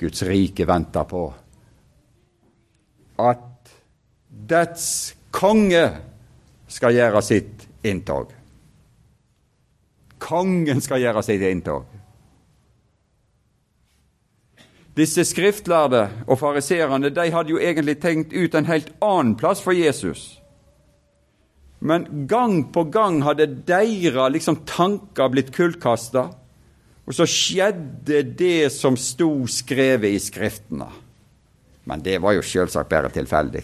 Guds 0.02 0.24
rike 0.26 0.66
venta 0.66 1.06
på 1.06 1.24
at 3.22 3.74
dets 4.50 4.88
konge 5.32 5.84
skal 6.72 6.96
gjøre 6.96 7.22
sitt 7.22 7.68
inntog. 7.86 8.32
Kongen 10.22 10.82
skal 10.82 11.04
gjøre 11.04 11.22
sitt 11.26 11.46
inntog. 11.46 11.91
Disse 15.02 15.24
skriftlærde 15.26 16.04
og 16.28 16.38
fariseerne 16.38 17.10
de 17.10 17.32
hadde 17.34 17.56
jo 17.56 17.62
egentlig 17.62 17.98
tenkt 18.04 18.36
ut 18.36 18.54
en 18.54 18.68
helt 18.70 18.92
annen 19.02 19.34
plass 19.40 19.64
for 19.64 19.74
Jesus. 19.74 20.36
Men 21.82 22.28
gang 22.30 22.68
på 22.74 22.84
gang 22.94 23.24
hadde 23.26 23.48
deres 23.66 24.34
liksom, 24.36 24.60
tanker 24.70 25.32
blitt 25.34 25.50
kullkasta, 25.56 26.28
og 27.02 27.16
så 27.18 27.26
skjedde 27.26 28.22
det 28.38 28.70
som 28.76 28.98
sto 29.00 29.48
skrevet 29.50 30.14
i 30.14 30.22
Skriftene. 30.22 30.92
Men 31.90 32.04
det 32.06 32.20
var 32.22 32.36
jo 32.38 32.46
selvsagt 32.46 32.92
bare 32.92 33.10
tilfeldig. 33.10 33.64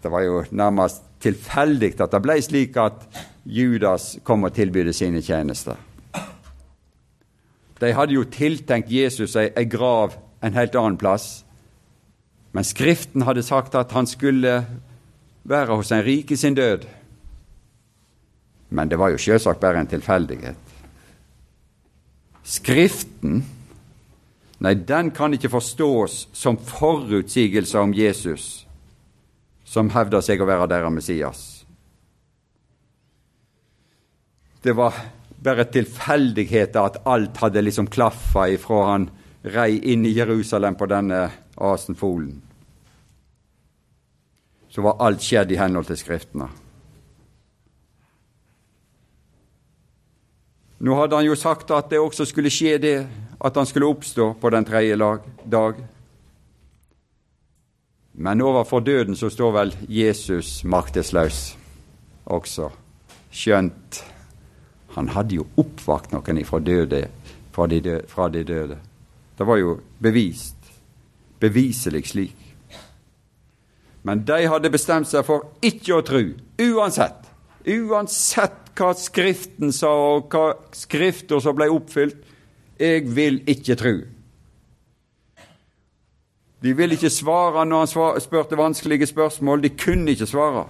Det 0.00 0.08
var 0.08 0.24
jo 0.24 0.40
nærmest 0.56 1.04
tilfeldig 1.20 1.92
at 2.00 2.16
det 2.16 2.22
ble 2.24 2.38
slik 2.40 2.80
at 2.80 3.04
Judas 3.44 4.14
kom 4.24 4.48
og 4.48 4.56
tilbød 4.56 4.94
sine 4.96 5.20
tjenester. 5.20 5.76
De 7.80 7.92
hadde 7.96 8.14
jo 8.14 8.24
tiltenkt 8.28 8.92
Jesus 8.92 9.36
ei, 9.40 9.48
ei 9.56 9.64
grav 9.64 10.16
en 10.44 10.56
helt 10.56 10.76
annen 10.76 10.98
plass. 11.00 11.44
Men 12.52 12.66
Skriften 12.66 13.24
hadde 13.24 13.44
sagt 13.46 13.74
at 13.78 13.92
han 13.96 14.08
skulle 14.10 14.64
være 15.48 15.76
hos 15.76 15.92
en 15.92 16.04
rik 16.04 16.30
i 16.30 16.36
sin 16.36 16.54
død. 16.54 16.84
Men 18.70 18.90
det 18.90 18.98
var 18.98 19.10
jo 19.10 19.18
sjølsagt 19.18 19.60
bare 19.60 19.80
en 19.80 19.90
tilfeldighet. 19.90 20.58
Skriften, 22.44 23.44
nei, 24.58 24.74
den 24.74 25.10
kan 25.14 25.34
ikke 25.34 25.52
forstås 25.52 26.28
som 26.32 26.58
forutsigelse 26.58 27.78
om 27.78 27.94
Jesus, 27.94 28.66
som 29.64 29.90
hevder 29.94 30.22
seg 30.24 30.42
å 30.42 30.48
være 30.48 30.68
deres 30.70 30.94
Messias. 30.94 31.42
Det 34.60 34.74
var 34.76 34.96
bare 35.40 35.64
tilfeldigheter 35.72 36.80
at 36.80 37.00
alt 37.08 37.36
hadde 37.40 37.62
liksom 37.64 37.88
klaffa 37.92 38.48
ifra 38.52 38.84
han 38.92 39.08
rei 39.42 39.78
inn 39.92 40.04
i 40.06 40.12
Jerusalem 40.12 40.76
på 40.76 40.88
denne 40.90 41.30
asenfolen. 41.56 42.42
Så 44.68 44.82
var 44.84 45.00
alt 45.00 45.24
skjedd 45.24 45.52
i 45.52 45.58
henhold 45.58 45.88
til 45.88 45.98
Skriftene. 45.98 46.48
Nå 50.80 50.96
hadde 50.96 51.16
han 51.18 51.26
jo 51.26 51.36
sagt 51.36 51.72
at 51.76 51.90
det 51.92 52.00
også 52.00 52.24
skulle 52.28 52.52
skje 52.52 52.76
det, 52.80 52.98
at 53.40 53.56
han 53.56 53.66
skulle 53.68 53.88
oppstå 53.88 54.32
på 54.40 54.50
den 54.52 54.64
tredje 54.64 54.96
dag. 55.44 55.80
Men 58.12 58.40
overfor 58.44 58.80
døden 58.80 59.16
så 59.16 59.28
står 59.32 59.52
vel 59.56 59.74
Jesus 59.88 60.60
maktesløs 60.64 61.42
også, 62.30 62.70
skjønt 63.32 64.00
han 64.94 65.10
hadde 65.14 65.38
jo 65.38 65.46
oppvakt 65.60 66.12
noen 66.14 66.44
fra, 66.44 66.58
døde, 66.58 67.04
fra, 67.54 67.66
de 67.70 67.80
døde, 67.80 68.06
fra 68.08 68.28
de 68.28 68.44
døde. 68.44 68.78
Det 69.38 69.46
var 69.46 69.60
jo 69.60 69.78
bevist. 70.02 70.56
Beviselig 71.40 72.06
slik. 72.10 72.46
Men 74.02 74.24
de 74.24 74.46
hadde 74.48 74.72
bestemt 74.72 75.08
seg 75.08 75.24
for 75.24 75.50
ikke 75.64 75.98
å 75.98 76.04
tro, 76.04 76.22
uansett. 76.60 77.28
Uansett 77.68 78.70
hva 78.76 78.94
Skriften 78.96 79.72
sa, 79.76 79.90
og 79.92 80.32
hva 80.32 80.54
Skrifter 80.76 81.42
som 81.44 81.56
ble 81.56 81.68
oppfylt. 81.72 82.16
Jeg 82.80 83.04
vil 83.12 83.42
ikke 83.48 83.76
tro. 83.76 83.94
De 86.60 86.72
ville 86.76 86.96
ikke 86.96 87.12
svare 87.12 87.64
når 87.68 87.86
han 87.86 88.20
spurte 88.20 88.56
vanskelige 88.56 89.08
spørsmål. 89.08 89.62
De 89.64 89.72
kunne 89.76 90.12
ikke 90.12 90.28
svare, 90.28 90.66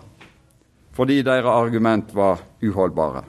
fordi 0.94 1.22
deres 1.26 1.50
argument 1.50 2.14
var 2.14 2.42
uholdbare. 2.62 3.24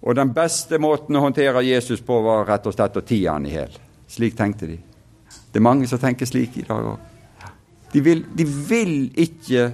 Og 0.00 0.16
den 0.16 0.32
beste 0.32 0.78
måten 0.80 1.16
å 1.16 1.24
håndtere 1.26 1.62
Jesus 1.66 2.00
på 2.04 2.20
var 2.24 2.46
rett 2.48 2.66
og 2.66 2.74
slett 2.74 2.96
å 2.96 3.04
tie 3.04 3.28
han 3.28 3.46
i 3.46 3.52
hjel. 3.52 3.74
Slik 4.08 4.36
tenkte 4.38 4.68
de. 4.70 4.78
Det 5.50 5.60
er 5.60 5.66
mange 5.66 5.88
som 5.90 6.00
tenker 6.00 6.28
slik 6.28 6.56
i 6.56 6.66
dag 6.66 6.92
òg. 6.94 7.06
De, 7.92 8.00
de, 8.00 8.46
vil 8.46 8.94
ikke 9.18 9.64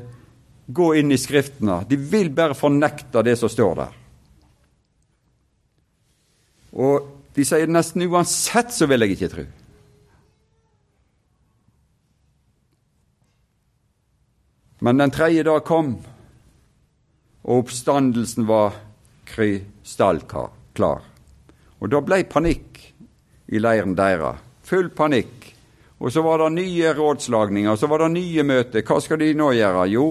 gå 0.67 0.87
inn 0.99 1.13
i 1.13 1.21
Skriftene. 1.21 1.83
De 1.89 1.99
vil 2.01 2.31
bare 2.35 2.57
fornekte 2.57 3.23
det 3.23 3.37
som 3.39 3.53
står 3.53 3.75
der. 3.83 3.99
Og 6.77 7.13
de 7.37 7.45
sier 7.45 7.69
nesten 7.69 8.05
uansett 8.09 8.73
så 8.73 8.89
vil 8.89 9.05
jeg 9.05 9.17
ikke 9.17 9.31
tro. 9.33 9.45
Men 14.81 15.01
den 15.01 15.13
tredje 15.13 15.45
dag 15.47 15.63
kom, 15.65 15.95
og 17.47 17.63
oppstandelsen 17.63 18.49
var 18.49 18.75
krystallklar. 19.29 21.05
Og 21.81 21.93
da 21.93 22.01
ble 22.05 22.23
panikk 22.31 22.81
i 23.53 23.61
leiren 23.61 23.97
deres. 23.99 24.43
Full 24.67 24.91
panikk. 24.97 25.53
Og 26.03 26.13
så 26.13 26.23
var 26.25 26.43
det 26.43 26.57
nye 26.59 26.93
rådslagninger, 26.95 27.77
så 27.77 27.89
var 27.89 28.05
det 28.05 28.15
nye 28.17 28.45
møter. 28.45 28.85
Hva 28.85 28.99
skal 29.01 29.21
de 29.23 29.31
nå 29.39 29.53
gjøre? 29.57 29.87
Jo, 29.89 30.07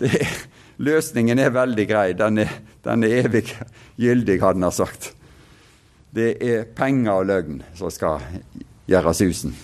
det, 0.00 0.10
løsningen 0.82 1.38
er 1.38 1.54
veldig 1.54 1.86
grei. 1.86 2.06
Den 2.18 2.42
er, 2.42 2.54
den 2.86 3.06
er 3.06 3.18
evig 3.20 3.44
gyldig, 4.00 4.40
hadde 4.42 4.64
han 4.64 4.74
sagt. 4.74 5.12
Det 6.10 6.32
er 6.42 6.66
penger 6.74 7.20
og 7.20 7.28
løgn 7.30 7.60
som 7.78 7.92
skal 7.94 8.24
gjøre 8.90 9.14
susen. 9.14 9.54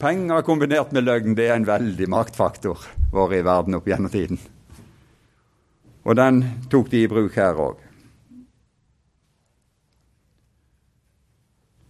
Penger 0.00 0.40
kombinert 0.46 0.94
med 0.96 1.04
løgn 1.04 1.36
det 1.36 1.50
er 1.50 1.58
en 1.58 1.68
veldig 1.68 2.06
maktfaktor 2.08 2.86
vår 3.12 3.34
i 3.36 3.42
verden 3.44 3.76
opp 3.76 3.88
gjennom 3.90 4.12
tiden. 4.12 4.40
Og 6.04 6.16
den 6.16 6.42
tok 6.72 6.90
de 6.90 7.04
i 7.04 7.08
bruk 7.10 7.36
her 7.36 7.58
òg. 7.60 7.80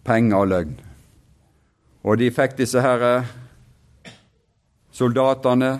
Penger 0.03 0.37
og 0.37 0.49
løgn. 0.51 0.75
Og 2.03 2.17
de 2.17 2.31
fikk 2.33 2.57
disse 2.57 2.81
her 2.81 3.05
eh, 3.05 3.29
soldatene 4.91 5.71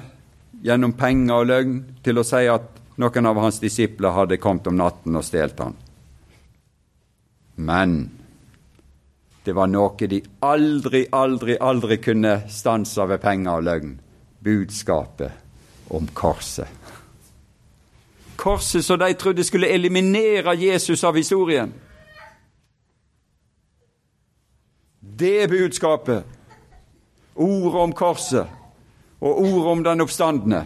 gjennom 0.61 0.93
penger 0.93 1.41
og 1.41 1.49
løgn 1.49 1.77
til 2.05 2.21
å 2.21 2.25
si 2.27 2.45
at 2.47 2.79
noen 3.01 3.27
av 3.27 3.39
hans 3.41 3.59
disipler 3.59 4.13
hadde 4.13 4.39
kommet 4.41 4.69
om 4.69 4.77
natten 4.77 5.17
og 5.17 5.25
stjålet 5.25 5.63
han. 5.65 5.77
Men 7.61 7.95
det 9.43 9.55
var 9.57 9.69
noe 9.71 10.07
de 10.07 10.21
aldri, 10.45 11.07
aldri, 11.11 11.57
aldri 11.57 11.97
kunne 11.97 12.35
stanse 12.49 13.07
ved 13.09 13.23
penger 13.23 13.57
og 13.57 13.65
løgn. 13.65 13.95
Budskapet 14.41 15.89
om 15.93 16.07
korset 16.17 16.80
korset 18.41 18.85
som 18.85 18.99
de 18.99 19.13
trodde 19.13 19.43
skulle 19.45 19.69
eliminere 19.69 20.55
Jesus 20.57 21.03
av 21.03 21.15
historien. 21.15 21.73
Det 25.01 25.43
er 25.43 25.51
budskapet. 25.51 26.23
Ordet 27.35 27.81
om 27.81 27.93
korset 27.93 28.47
og 29.21 29.41
ordet 29.41 29.71
om 29.71 29.83
den 29.83 30.01
oppstandende. 30.01 30.65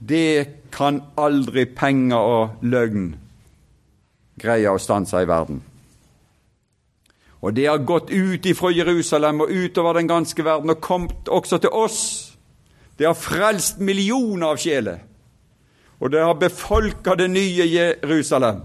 Det 0.00 0.70
kan 0.72 1.02
aldri 1.20 1.66
penger 1.76 2.16
og 2.16 2.64
løgn 2.64 3.12
greie 4.40 4.72
å 4.72 4.80
stanse 4.80 5.20
i 5.20 5.28
verden. 5.28 5.60
Og 7.44 7.52
det 7.52 7.66
har 7.68 7.84
gått 7.84 8.10
ut 8.10 8.46
ifra 8.48 8.72
Jerusalem 8.72 9.44
og 9.44 9.52
utover 9.52 10.00
den 10.00 10.08
ganske 10.08 10.44
verden 10.44 10.72
og 10.72 10.80
kommet 10.80 11.28
også 11.28 11.60
til 11.60 11.76
oss. 11.76 12.00
Det 12.98 13.06
har 13.06 13.18
frelst 13.18 13.82
millioner 13.84 14.54
av 14.54 14.62
sjeler. 14.62 15.02
Og 16.04 16.10
det 16.10 16.20
har 16.20 16.34
befolka 16.36 17.14
det 17.16 17.30
nye 17.32 17.64
Jerusalem. 17.64 18.60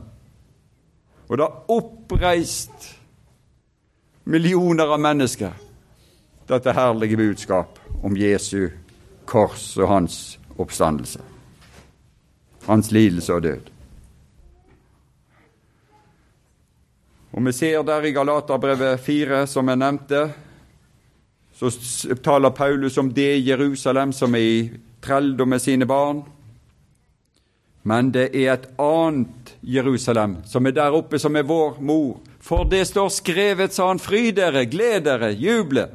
Og 1.27 1.37
det 1.37 1.45
har 1.45 1.71
oppreist 1.71 2.89
millioner 4.27 4.91
av 4.91 4.99
mennesker 4.99 5.53
dette 6.49 6.73
herlige 6.75 7.17
budskap 7.17 7.79
om 8.03 8.17
Jesu 8.17 8.67
kors 9.29 9.77
og 9.77 9.87
hans 9.87 10.17
oppstandelse. 10.59 11.21
Hans 12.65 12.91
lidelse 12.91 13.33
og 13.33 13.43
død. 13.43 13.69
Og 17.31 17.45
Vi 17.45 17.51
ser 17.51 17.83
der 17.83 18.03
i 18.03 18.11
Galaterbrevet 18.11 18.99
4, 18.99 19.47
som 19.47 19.67
jeg 19.69 19.77
nevnte, 19.77 20.33
så 21.53 21.71
taler 22.23 22.49
Paulus 22.49 22.97
om 22.97 23.13
det 23.13 23.47
Jerusalem 23.47 24.11
som 24.11 24.35
er 24.35 24.39
i 24.39 24.71
trelldom 25.01 25.49
med 25.49 25.59
sine 25.59 25.85
barn. 25.85 26.23
Men 27.87 28.11
det 28.11 28.29
er 28.35 28.53
et 28.53 28.67
annet 28.81 29.53
Jerusalem, 29.61 30.39
som 30.45 30.67
er 30.67 30.75
der 30.75 30.95
oppe, 30.95 31.19
som 31.19 31.35
er 31.35 31.47
vår 31.47 31.79
mor. 31.79 32.19
For 32.43 32.67
det 32.67 32.85
står 32.89 33.09
skrevet, 33.13 33.73
sa 33.73 33.87
han, 33.87 34.01
fry 34.01 34.29
dere, 34.35 34.65
gled 34.71 35.05
dere, 35.07 35.31
juble. 35.35 35.85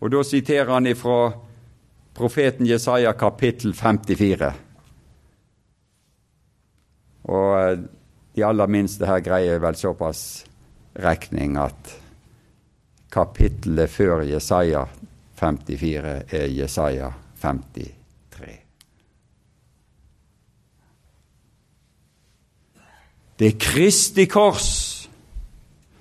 Og 0.00 0.10
da 0.10 0.24
siterer 0.24 0.72
han 0.72 0.88
ifra 0.90 1.32
profeten 2.16 2.66
Jesaja 2.66 3.12
kapittel 3.12 3.74
54. 3.74 4.52
Og 7.30 7.50
eh, 7.60 7.78
de 8.34 8.46
aller 8.46 8.72
minste 8.72 9.06
her 9.08 9.22
greier 9.24 9.60
vel 9.62 9.76
såpass 9.78 10.24
regning 11.00 11.58
at 11.60 11.94
kapittelet 13.12 13.90
før 13.90 14.24
Jesaja 14.26 14.86
54 15.40 16.16
er 16.30 16.50
Jesaja 16.54 17.12
53. 17.42 17.99
Det 23.40 23.46
er 23.46 23.60
Kristi 23.60 24.26
kors 24.28 25.08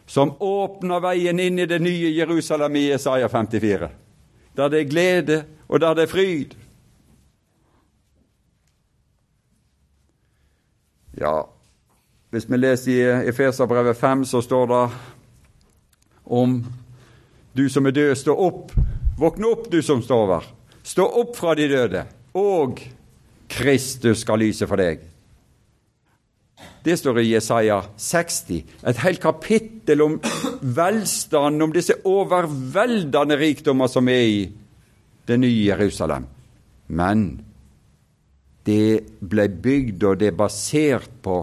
som 0.09 0.33
åpner 0.43 0.99
veien 0.99 1.39
inn 1.39 1.61
i 1.63 1.65
det 1.69 1.77
nye 1.79 2.09
Jerusalem 2.11 2.75
i 2.75 2.81
Jesaja 2.89 3.29
54, 3.31 3.87
der 4.59 4.71
det 4.73 4.81
er 4.81 4.89
glede 4.89 5.37
og 5.69 5.79
der 5.79 5.95
det 5.95 6.03
er 6.03 6.11
fryd. 6.11 6.57
Ja, 11.21 11.45
hvis 12.35 12.49
vi 12.49 12.59
leser 12.59 12.91
i 12.91 13.29
Efeserbrevet 13.31 13.97
5, 13.97 14.25
så 14.25 14.41
står 14.43 14.67
det 14.73 14.83
om 16.25 16.59
du 17.55 17.69
som 17.69 17.87
er 17.87 17.95
død, 17.95 18.15
stå 18.19 18.35
opp. 18.35 18.75
Våkne 19.17 19.47
opp, 19.47 19.71
du 19.71 19.79
som 19.81 20.03
står 20.03 20.25
over. 20.25 20.51
Stå 20.83 21.07
opp 21.21 21.39
fra 21.39 21.55
de 21.55 21.71
døde, 21.71 22.03
og 22.35 22.83
Kristus 23.47 24.25
skal 24.27 24.43
lyse 24.43 24.67
for 24.67 24.83
deg. 24.83 25.08
Det 26.83 26.95
står 26.97 27.19
i 27.19 27.29
Jesaja 27.33 27.81
60, 27.97 28.63
et 28.87 29.01
helt 29.03 29.21
kapittel 29.21 30.01
om 30.01 30.15
velstand, 30.61 31.61
om 31.63 31.73
disse 31.75 31.97
overveldende 32.07 33.37
rikdommer 33.39 33.91
som 33.91 34.07
er 34.07 34.25
i 34.25 34.41
det 35.27 35.37
nye 35.41 35.65
Jerusalem. 35.67 36.27
Men 36.87 37.25
det 38.65 39.19
ble 39.19 39.47
bygd, 39.49 40.03
og 40.03 40.21
det 40.21 40.31
er 40.31 40.39
basert 40.39 41.11
på 41.23 41.41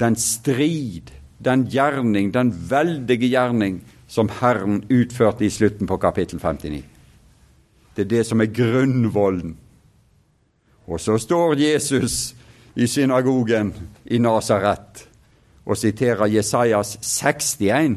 den 0.00 0.16
strid, 0.20 1.12
den 1.38 1.66
gjerning, 1.70 2.32
den 2.34 2.52
veldige 2.70 3.30
gjerning 3.30 3.80
som 4.08 4.30
Herren 4.40 4.82
utførte 4.90 5.46
i 5.46 5.50
slutten 5.50 5.88
på 5.88 5.98
kapittel 6.00 6.40
59. 6.42 6.82
Det 7.96 8.04
er 8.04 8.10
det 8.10 8.26
som 8.28 8.40
er 8.40 8.52
grunnvollen. 8.52 9.56
Og 10.86 11.00
så 11.00 11.16
står 11.18 11.56
Jesus 11.58 12.35
i 12.76 12.86
synagogen 12.86 13.72
i 14.04 14.18
Nasaret 14.20 15.06
og 15.66 15.78
siterer 15.80 16.28
Jesajas 16.30 16.96
61 17.00 17.96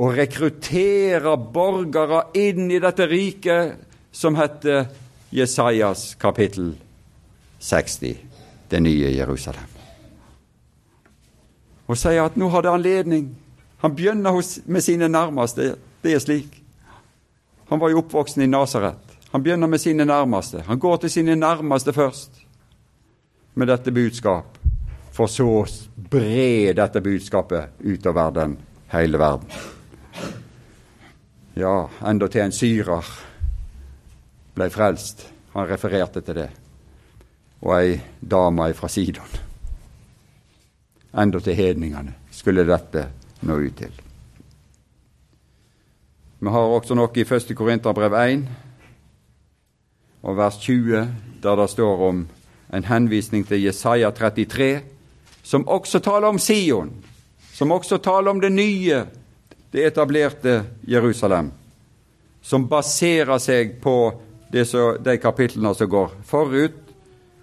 og 0.00 0.14
rekrutterer 0.16 1.36
borgere 1.52 2.22
inn 2.38 2.70
i 2.70 2.78
dette 2.82 3.08
riket 3.10 3.82
som 4.14 4.38
heter 4.38 4.86
Jesajas 5.34 6.14
kapittel 6.22 6.72
60, 7.60 8.16
det 8.70 8.80
nye 8.82 9.10
Jerusalem 9.12 9.76
og 11.90 11.98
sier 11.98 12.22
at 12.22 12.36
nå 12.38 12.46
har 12.52 12.62
det 12.62 12.70
anledning. 12.70 13.30
Han 13.82 13.94
begynner 13.96 14.30
hos, 14.30 14.60
med 14.66 14.84
sine 14.84 15.08
nærmeste. 15.10 15.74
Det 16.02 16.14
er 16.14 16.22
slik. 16.22 16.60
Han 17.66 17.80
var 17.80 17.90
jo 17.90 18.04
oppvoksen 18.04 18.44
i 18.44 18.46
Nasaret. 18.50 19.16
Han 19.32 19.42
begynner 19.42 19.66
med 19.66 19.82
sine 19.82 20.04
nærmeste. 20.04 20.62
Han 20.66 20.78
går 20.78 20.96
til 21.02 21.10
sine 21.10 21.36
nærmeste 21.36 21.92
først 21.92 22.39
med 23.54 23.68
dette 23.68 23.92
budskap, 23.92 24.58
for 25.12 25.30
så 25.30 25.46
å 25.60 25.66
bre 26.10 26.72
dette 26.76 27.02
budskapet 27.04 27.82
utover 27.82 28.30
den 28.36 28.56
hele 28.92 29.18
verden. 29.20 29.50
Ja, 31.58 31.90
endatil 32.06 32.46
en 32.46 32.54
syrer 32.54 33.12
ble 34.54 34.70
frelst. 34.70 35.26
Han 35.54 35.66
refererte 35.66 36.22
til 36.22 36.44
det. 36.44 36.50
Og 37.60 37.74
ei 37.76 37.96
dame 38.22 38.70
fra 38.78 38.88
Sidon 38.88 39.40
enda 41.12 41.40
til 41.40 41.56
hedningene 41.58 42.14
skulle 42.30 42.66
dette 42.66 43.06
nå 43.46 43.56
ut 43.58 43.76
til. 43.76 43.92
Vi 46.40 46.48
har 46.48 46.74
også 46.74 46.96
noe 46.96 47.12
i 47.18 47.26
1. 47.26 47.54
Korinterbrev 47.56 48.14
1 48.16 48.44
og 50.22 50.36
vers 50.36 50.56
20, 50.60 51.08
der 51.42 51.56
det 51.56 51.70
står 51.70 52.04
om 52.08 52.22
en 52.72 52.84
henvisning 52.84 53.44
til 53.46 53.64
Jesaja 53.64 54.10
33, 54.10 54.80
som 55.42 55.66
også 55.68 55.98
taler 55.98 56.28
om 56.28 56.38
Sion, 56.38 56.92
som 57.52 57.72
også 57.72 57.98
taler 57.98 58.30
om 58.30 58.40
det 58.40 58.52
nye, 58.52 59.02
det 59.70 59.86
etablerte 59.86 60.62
Jerusalem, 60.88 61.50
som 62.42 62.68
baserer 62.68 63.38
seg 63.42 63.76
på 63.82 63.96
så, 64.64 64.96
de 64.98 65.16
kapitlene 65.22 65.74
som 65.74 65.90
går 65.90 66.14
forut. 66.26 66.78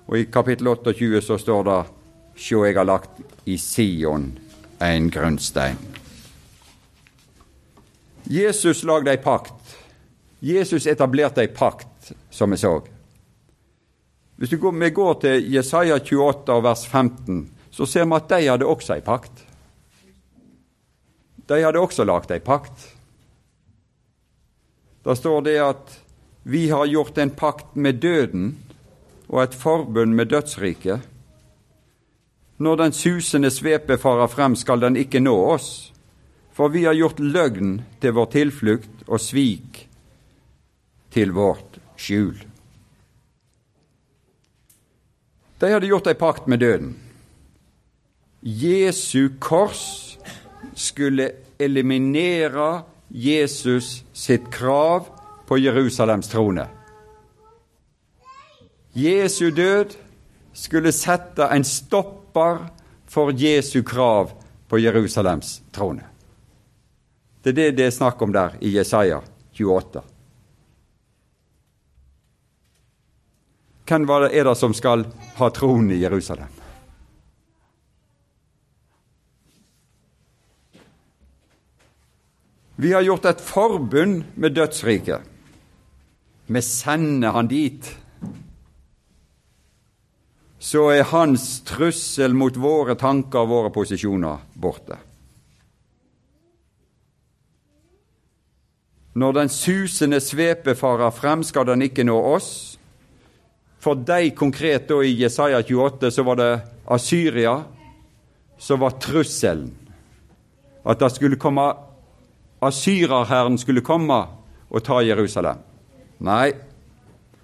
Og 0.08 0.18
i 0.18 0.26
kapittel 0.32 0.68
28 0.68 1.22
så 1.22 1.38
står 1.38 1.64
det 1.68 1.78
Sjå, 2.38 2.66
jeg 2.66 2.76
har 2.78 2.86
lagt 2.86 3.22
i 3.46 3.58
Sion 3.58 4.30
en 4.80 5.10
grunnstein. 5.12 5.80
Jesus 8.28 8.84
lagde 8.84 9.12
ei 9.12 9.18
pakt. 9.24 9.78
Jesus 10.40 10.86
etablerte 10.88 11.42
ei 11.42 11.48
pakt, 11.48 12.12
som 12.30 12.52
vi 12.52 12.60
så. 12.60 12.82
Hvis 14.38 14.54
vi 14.54 14.90
går 14.90 15.14
til 15.22 15.54
Jesaja 15.54 15.98
28 15.98 16.64
vers 16.64 16.86
15, 16.88 17.50
så 17.72 17.86
ser 17.86 18.06
vi 18.06 18.18
at 18.18 18.30
de 18.30 18.42
hadde 18.46 18.70
også 18.70 18.94
ei 18.94 19.02
pakt. 19.02 19.44
De 21.50 21.58
hadde 21.64 21.82
også 21.82 22.06
lagd 22.06 22.32
ei 22.32 22.40
pakt. 22.44 22.86
Da 25.06 25.16
står 25.16 25.42
det 25.48 25.58
at 25.64 25.94
vi 26.44 26.68
har 26.70 26.86
gjort 26.86 27.18
en 27.18 27.32
pakt 27.34 27.76
med 27.76 28.02
døden 28.04 28.58
og 29.28 29.42
et 29.44 29.56
forbund 29.56 30.14
med 30.14 30.30
dødsriket. 30.30 31.02
Når 32.58 32.76
den 32.76 32.94
susende 32.94 33.52
svepe 33.52 33.98
farer 33.98 34.28
frem, 34.28 34.56
skal 34.56 34.82
den 34.82 34.98
ikke 34.98 35.22
nå 35.22 35.36
oss, 35.54 35.94
for 36.54 36.74
vi 36.74 36.86
har 36.86 36.98
gjort 36.98 37.20
løgn 37.20 37.82
til 38.02 38.16
vår 38.18 38.30
tilflukt 38.34 39.04
og 39.08 39.22
svik 39.22 39.84
til 41.14 41.34
vårt 41.38 41.82
skjul. 41.98 42.38
De 45.60 45.72
hadde 45.72 45.90
gjort 45.90 46.08
ei 46.08 46.18
pakt 46.18 46.48
med 46.48 46.62
døden. 46.62 46.96
Jesu 48.42 49.30
kors 49.42 50.18
skulle 50.78 51.32
eliminere 51.60 52.84
Jesus 53.10 54.04
sitt 54.14 54.52
krav 54.54 55.08
på 55.48 55.58
Jerusalems 55.58 56.30
trone. 56.30 56.68
Jesu 58.94 59.50
død 59.52 59.96
skulle 60.54 60.92
sette 60.92 61.48
en 61.54 61.66
stopper 61.66 62.68
for 63.08 63.32
Jesu 63.32 63.82
krav 63.84 64.32
på 64.70 64.80
Jerusalems 64.80 65.62
trone. 65.72 66.06
Det 67.42 67.54
er 67.54 67.58
det 67.58 67.78
det 67.78 67.86
er 67.88 67.98
snakk 67.98 68.22
om 68.22 68.34
der 68.34 68.58
i 68.62 68.76
Jesaja 68.78 69.22
28. 69.54 70.02
hvem 73.88 74.10
er 74.10 74.44
det 74.44 74.56
som 74.60 74.74
skal 74.76 75.06
ha 75.38 75.50
tronen 75.50 75.92
i 75.96 76.02
Jerusalem? 76.02 76.52
Vi 82.80 82.94
har 82.94 83.02
gjort 83.02 83.26
et 83.26 83.42
forbund 83.42 84.24
med 84.36 84.54
dødsriket. 84.54 85.22
Vi 86.46 86.62
sender 86.62 87.34
han 87.34 87.48
dit. 87.48 87.90
Så 90.60 90.84
er 90.94 91.10
hans 91.10 91.64
trussel 91.66 92.38
mot 92.38 92.54
våre 92.54 92.94
tanker 92.96 93.42
og 93.42 93.50
våre 93.50 93.72
posisjoner 93.74 94.46
borte. 94.54 95.00
Når 99.18 99.34
den 99.34 99.50
susende 99.50 100.22
svepe 100.22 100.76
farer 100.78 101.10
frem, 101.10 101.42
skal 101.42 101.66
den 101.66 101.82
ikke 101.82 102.06
nå 102.06 102.20
oss. 102.36 102.77
For 103.80 103.96
deg 103.96 104.36
konkret 104.38 104.88
da 104.90 105.02
i 105.06 105.16
Jesaja 105.18 105.62
28 105.62 106.12
så 106.12 106.24
var 106.26 106.40
det 106.40 106.52
Asyria 106.86 107.60
som 108.58 108.80
var 108.82 108.98
trusselen. 109.02 109.70
At 110.88 111.00
det 111.00 111.12
skulle 111.14 111.38
komme 111.40 111.68
asyrerherren 112.64 113.58
skulle 113.58 113.86
komme 113.86 114.18
og 114.68 114.84
ta 114.84 115.02
Jerusalem. 115.06 115.62
Nei, 116.26 116.52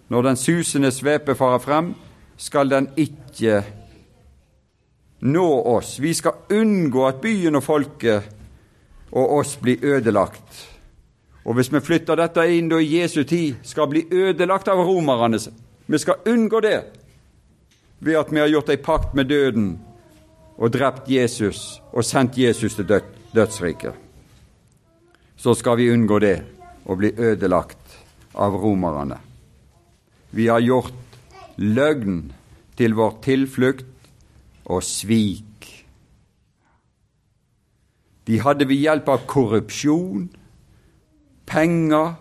når 0.10 0.28
den 0.28 0.40
susende 0.40 0.92
svepe 0.92 1.36
farer 1.38 1.62
frem, 1.62 1.94
skal 2.38 2.70
den 2.70 2.90
ikke 2.98 3.62
nå 5.24 5.48
oss. 5.76 6.00
Vi 6.02 6.14
skal 6.18 6.50
unngå 6.52 7.06
at 7.08 7.22
byen 7.22 7.60
og 7.60 7.64
folket 7.64 8.32
og 9.14 9.38
oss 9.40 9.56
blir 9.62 9.84
ødelagt. 9.86 10.70
Og 11.46 11.58
hvis 11.58 11.70
vi 11.72 11.84
flytter 11.84 12.18
dette 12.18 12.44
inn 12.56 12.70
da 12.72 12.80
i 12.82 12.98
Jesu 12.98 13.24
tid, 13.24 13.60
skal 13.64 13.90
bli 13.92 14.08
ødelagt 14.10 14.68
av 14.72 14.82
romerne. 14.82 15.40
Vi 15.88 16.00
skal 16.00 16.22
unngå 16.26 16.60
det 16.64 16.78
ved 18.00 18.20
at 18.20 18.32
vi 18.32 18.40
har 18.40 18.52
gjort 18.52 18.70
ei 18.70 18.78
pakt 18.78 19.16
med 19.16 19.30
døden 19.32 19.76
og 20.58 20.74
drept 20.74 21.10
Jesus 21.10 21.82
og 21.92 22.06
sendt 22.06 22.38
Jesus 22.38 22.76
til 22.76 22.88
død, 22.88 23.06
dødsriket 23.36 24.04
så 25.44 25.52
skal 25.60 25.76
vi 25.76 25.90
unngå 25.92 26.20
det 26.24 26.38
og 26.88 27.02
bli 27.02 27.10
ødelagt 27.20 27.98
av 28.40 28.56
romerne. 28.56 29.18
Vi 30.32 30.48
har 30.48 30.64
gjort 30.64 30.94
løgn 31.60 32.32
til 32.80 32.96
vår 32.96 33.18
tilflukt 33.26 34.08
og 34.72 34.86
svik. 34.88 35.68
De 38.24 38.40
hadde 38.40 38.70
ved 38.70 38.80
hjelp 38.80 39.12
av 39.12 39.26
korrupsjon, 39.28 40.30
penger, 41.46 42.16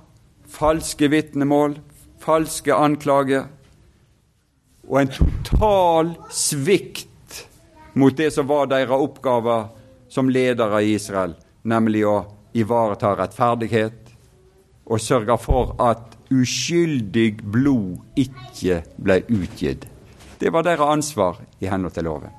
falske 0.51 1.07
vitnemål, 1.13 1.79
falske 2.23 2.75
anklager 2.75 3.49
og 4.89 4.99
en 5.01 5.13
total 5.15 6.15
svikt 6.31 7.09
mot 7.99 8.17
det 8.17 8.31
som 8.35 8.49
var 8.51 8.71
deres 8.71 8.93
oppgaver 8.93 9.71
som 10.13 10.29
ledere 10.31 10.83
i 10.85 10.95
Israel, 10.97 11.35
nemlig 11.63 12.05
å 12.09 12.17
ivareta 12.59 13.15
rettferdighet 13.17 14.13
og 14.93 15.01
sørge 15.01 15.39
for 15.41 15.75
at 15.81 16.19
uskyldig 16.33 17.43
blod 17.53 18.21
ikke 18.21 18.83
ble 18.97 19.23
utgitt. 19.29 19.87
Det 20.39 20.51
var 20.53 20.67
deres 20.67 20.85
ansvar 20.85 21.41
i 21.63 21.69
henhold 21.71 21.95
til 21.95 22.09
loven. 22.09 22.39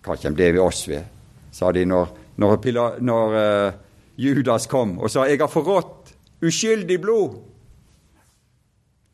Hva 0.00 0.16
kommer 0.16 0.38
det 0.38 0.52
ved 0.54 0.62
oss 0.64 0.86
ved, 0.88 1.04
sa 1.52 1.72
de 1.76 1.84
når, 1.84 2.12
når, 2.40 3.00
når 3.04 3.36
uh, 3.36 3.72
Judas 4.16 4.66
kom 4.70 4.98
og 4.98 5.10
sa 5.10 5.26
'Jeg 5.26 5.40
har 5.40 5.48
forrådt 5.48 5.99
uskyldig 6.40 7.00
blod'. 7.00 7.38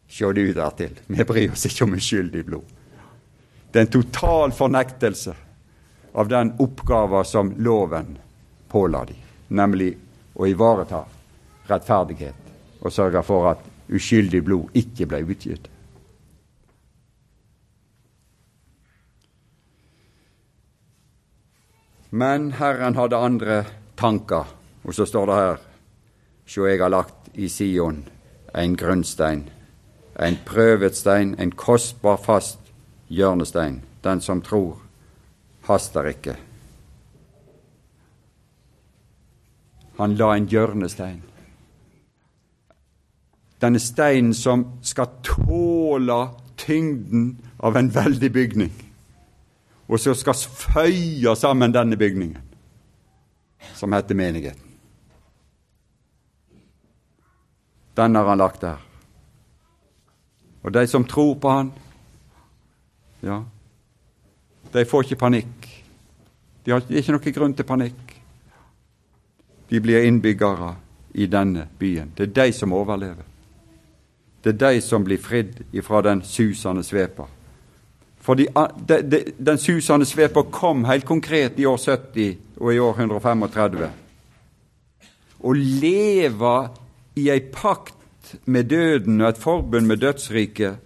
Se 0.09 0.33
du 0.33 0.53
dertil. 0.53 1.01
Vi 1.07 1.25
bryr 1.25 1.53
oss 1.53 1.67
ikke 1.67 1.85
om 1.85 1.95
uskyldig 1.95 2.45
blod. 2.47 2.65
Det 3.73 3.79
er 3.79 3.87
en 3.87 3.93
total 3.93 4.53
fornektelse 4.53 5.35
av 6.13 6.29
den 6.29 6.55
oppgaven 6.59 7.25
som 7.25 7.55
loven 7.59 8.19
påla 8.69 9.05
de, 9.05 9.17
nemlig 9.49 9.97
å 10.35 10.47
ivareta 10.47 11.05
rettferdighet 11.69 12.81
og 12.81 12.93
sørge 12.93 13.23
for 13.27 13.51
at 13.51 13.65
uskyldig 13.93 14.43
blod 14.45 14.79
ikke 14.79 15.09
ble 15.11 15.25
utgitt. 15.27 15.69
Men 22.17 22.53
Herren 22.57 22.97
hadde 22.97 23.19
andre 23.19 23.57
tanker, 23.99 24.47
og 24.87 24.95
så 24.95 25.05
står 25.05 25.27
det 25.27 25.41
her 25.41 25.65
Sjå, 26.47 26.67
jeg 26.67 26.81
har 26.81 26.93
lagt 26.95 27.31
i 27.35 27.49
Sion 27.51 28.05
en 28.57 28.77
grunnstein, 28.77 29.49
en 30.21 30.39
prøvet 30.47 30.97
stein, 30.97 31.35
en 31.39 31.51
kostbar, 31.53 32.17
fast 32.17 32.59
hjørnestein. 33.09 33.83
Den 34.05 34.21
som 34.21 34.43
tror, 34.43 34.81
haster 35.67 36.09
ikke. 36.09 36.37
Han 39.99 40.15
la 40.17 40.35
en 40.37 40.49
hjørnestein. 40.49 41.23
Denne 43.61 43.81
steinen 43.81 44.35
som 44.37 44.67
skal 44.85 45.09
tåle 45.25 46.19
tyngden 46.57 47.39
av 47.59 47.77
en 47.77 47.89
veldig 47.95 48.31
bygning, 48.33 48.73
og 49.89 50.01
som 50.01 50.15
skal 50.15 50.37
føye 50.37 51.37
sammen 51.37 51.75
denne 51.75 51.97
bygningen, 51.97 52.41
som 53.75 53.93
heter 53.97 54.15
menigheten. 54.15 54.66
Den 57.97 58.15
har 58.15 58.29
han 58.29 58.39
lagt 58.39 58.61
der. 58.61 58.83
Og 60.63 60.73
de 60.75 60.87
som 60.91 61.05
tror 61.05 61.35
på 61.41 61.49
han, 61.51 61.71
ja, 63.23 63.41
de 64.73 64.85
får 64.85 65.07
ikke 65.07 65.23
panikk. 65.23 65.71
De 66.67 66.75
har 66.75 66.83
ikke 66.91 67.15
noen 67.15 67.37
grunn 67.39 67.55
til 67.57 67.69
panikk 67.69 68.17
de 69.69 69.81
blir 69.81 70.05
innbyggere 70.05 70.75
i 71.13 71.27
denne 71.27 71.67
byen. 71.79 72.13
Det 72.17 72.23
er 72.23 72.45
de 72.47 72.53
som 72.53 72.73
overlever. 72.73 73.25
Det 74.43 74.55
er 74.55 74.75
de 74.75 74.81
som 74.81 75.05
blir 75.05 75.19
fridd 75.19 75.65
ifra 75.73 76.03
den 76.03 76.23
susende 76.23 76.85
sveper. 76.85 77.27
For 78.21 78.35
de, 78.35 78.47
de, 78.89 79.01
de, 79.03 79.23
den 79.39 79.59
susende 79.59 80.07
sveper 80.07 80.51
kom 80.51 80.85
helt 80.85 81.07
konkret 81.07 81.59
i 81.59 81.67
år 81.67 81.77
70 81.79 82.37
og 82.61 82.75
i 82.75 82.79
år 82.79 83.01
135. 83.01 83.87
Å 85.47 85.53
leve 85.55 86.55
i 87.17 87.29
ei 87.33 87.41
pakt 87.41 88.35
med 88.45 88.69
døden 88.71 89.21
og 89.23 89.29
et 89.29 89.41
forbund 89.41 89.87
med 89.89 90.03
dødsriket 90.03 90.83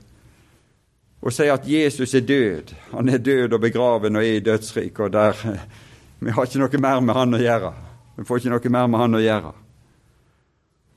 og 1.20 1.34
sier 1.36 1.52
at 1.52 1.66
Jesus 1.68 2.14
er 2.14 2.24
død. 2.24 2.72
Han 2.94 3.08
er 3.08 3.18
død 3.20 3.52
og 3.52 3.60
begraven 3.60 4.16
og 4.16 4.24
er 4.24 4.38
i 4.38 4.44
dødsriket, 4.44 5.00
og 5.00 5.12
der 5.12 5.36
Vi 6.20 6.30
har 6.30 6.44
ikke 6.44 6.60
noe 6.60 6.78
mer 6.84 7.00
med 7.00 7.16
han 7.16 7.32
å 7.32 7.38
gjøre. 7.40 7.70
Vi 8.18 8.24
får 8.28 8.42
ikke 8.42 8.50
noe 8.52 8.72
mer 8.74 8.88
med 8.92 9.00
han 9.00 9.16
å 9.16 9.22
gjøre. 9.24 9.52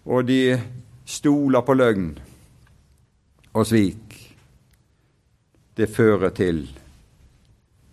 Og 0.03 0.25
de 0.27 0.39
stoler 1.07 1.63
på 1.63 1.75
løgn 1.79 2.09
og 3.53 3.69
svik. 3.69 4.17
Det 5.79 5.87
fører 5.87 6.35
til 6.35 6.65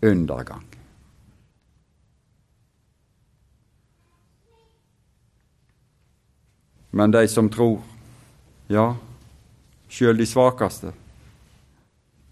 undergang. 0.02 0.69
Men 6.90 7.10
de 7.10 7.28
som 7.28 7.48
tror, 7.50 7.78
ja, 8.68 8.94
sjøl 9.90 10.18
de 10.18 10.26
svakeste 10.26 10.92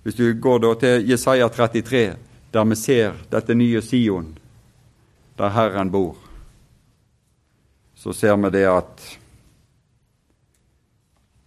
Hvis 0.02 0.14
du 0.14 0.32
går 0.40 0.62
da 0.62 0.72
til 0.78 1.08
Jesaja 1.10 1.48
33, 1.52 2.16
der 2.52 2.64
vi 2.64 2.76
ser 2.78 3.18
dette 3.30 3.54
nye 3.54 3.82
Sion, 3.82 4.30
der 5.36 5.52
Herren 5.52 5.90
bor, 5.90 6.16
så 7.94 8.14
ser 8.16 8.38
vi 8.38 8.50
det 8.54 8.64
at 8.70 9.02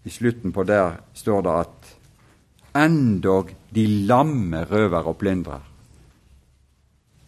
i 0.04 0.10
slutten 0.10 0.52
på 0.54 0.64
der 0.68 1.00
står 1.14 1.42
det 1.46 1.56
at 1.64 1.92
endog 2.84 3.52
de 3.70 3.88
lamme 4.08 4.64
røver 4.66 5.08
og 5.08 5.18
plyndrer. 5.18 5.62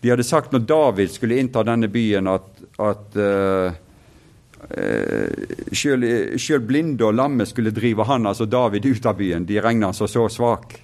De 0.03 0.11
hadde 0.11 0.25
sagt 0.27 0.51
når 0.51 0.65
David 0.67 1.13
skulle 1.13 1.39
innta 1.39 1.63
denne 1.63 1.87
byen, 1.87 2.27
at, 2.27 2.49
at 2.79 3.17
uh, 3.17 3.75
selv, 5.73 6.65
blinde 6.67 7.05
og 7.05 7.15
lamme 7.17 7.45
skulle 7.45 7.73
drive 7.75 8.05
han, 8.07 8.27
altså 8.27 8.45
David, 8.45 8.85
ut 8.85 9.05
av 9.05 9.17
byen. 9.17 9.45
De 9.45 9.59
regna 9.61 9.89
han 9.89 9.97
som 9.97 10.07
så 10.07 10.27
svak. 10.29 10.77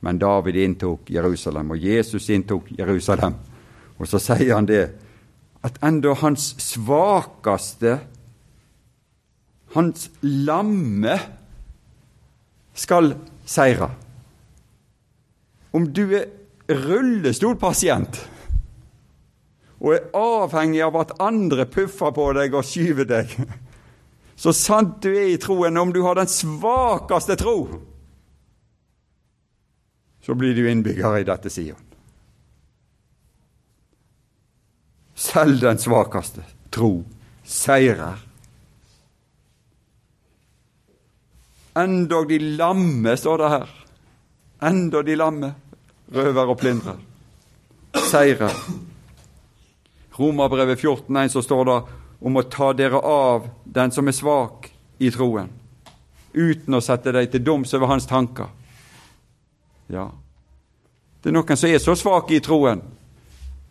Men 0.00 0.18
David 0.18 0.56
inntok 0.56 1.10
Jerusalem, 1.10 1.70
og 1.74 1.82
Jesus 1.82 2.28
inntok 2.30 2.70
Jerusalem. 2.78 3.34
Og 3.98 4.06
så 4.06 4.20
sier 4.22 4.54
han 4.54 4.68
det 4.68 4.84
at 5.66 5.80
enda 5.82 6.14
hans 6.20 6.52
svakeste, 6.62 7.98
hans 9.74 10.08
lamme, 10.22 11.18
skal 12.78 13.10
seire. 13.42 13.88
Om 15.74 15.88
du 15.90 16.04
er 16.14 16.28
rullestolpasient 16.70 18.20
og 19.78 19.94
er 19.94 20.06
avhengig 20.18 20.82
av 20.82 20.96
at 20.98 21.14
andre 21.22 21.66
puffer 21.70 22.14
på 22.14 22.28
deg 22.36 22.54
og 22.58 22.66
skyver 22.66 23.08
deg, 23.08 23.34
Så 24.38 24.52
sant 24.54 25.00
du 25.02 25.10
er 25.10 25.32
i 25.32 25.38
troen, 25.42 25.76
om 25.80 25.90
du 25.90 25.98
har 26.04 26.14
den 26.14 26.28
svakeste 26.30 27.34
tro, 27.40 27.56
så 30.22 30.36
blir 30.38 30.54
du 30.54 30.68
innbygger 30.70 31.16
i 31.18 31.26
dette 31.26 31.50
Sion. 31.50 31.80
Selv 35.18 35.58
den 35.64 35.82
svakeste 35.82 36.44
tro 36.70 36.92
seirer. 37.42 38.22
Endog 41.82 42.28
de 42.30 42.38
lamme, 42.60 43.16
står 43.18 43.42
det 43.42 43.48
her. 43.56 43.72
Endog 44.70 45.06
de 45.06 45.16
lamme, 45.18 45.50
røver 46.14 46.54
og 46.54 46.60
plyndrer. 46.62 47.02
Seirer. 48.06 48.54
Romerbrevet 50.18 50.80
14,1 50.80 51.28
så 51.28 51.42
står 51.42 51.64
det 51.64 51.78
om 52.26 52.36
å 52.36 52.46
ta 52.50 52.72
dere 52.74 52.98
av 52.98 53.46
den 53.64 53.92
som 53.94 54.08
er 54.10 54.16
svak 54.16 54.66
i 54.98 55.10
troen, 55.14 55.50
uten 56.34 56.74
å 56.74 56.82
sette 56.82 57.14
deg 57.14 57.30
til 57.30 57.44
doms 57.46 57.74
over 57.78 57.92
hans 57.92 58.08
tanker. 58.10 58.50
Ja, 59.88 60.08
det 61.22 61.30
er 61.30 61.36
noen 61.36 61.58
som 61.58 61.70
er 61.70 61.82
så 61.82 61.94
svake 61.98 62.36
i 62.36 62.42
troen 62.42 62.82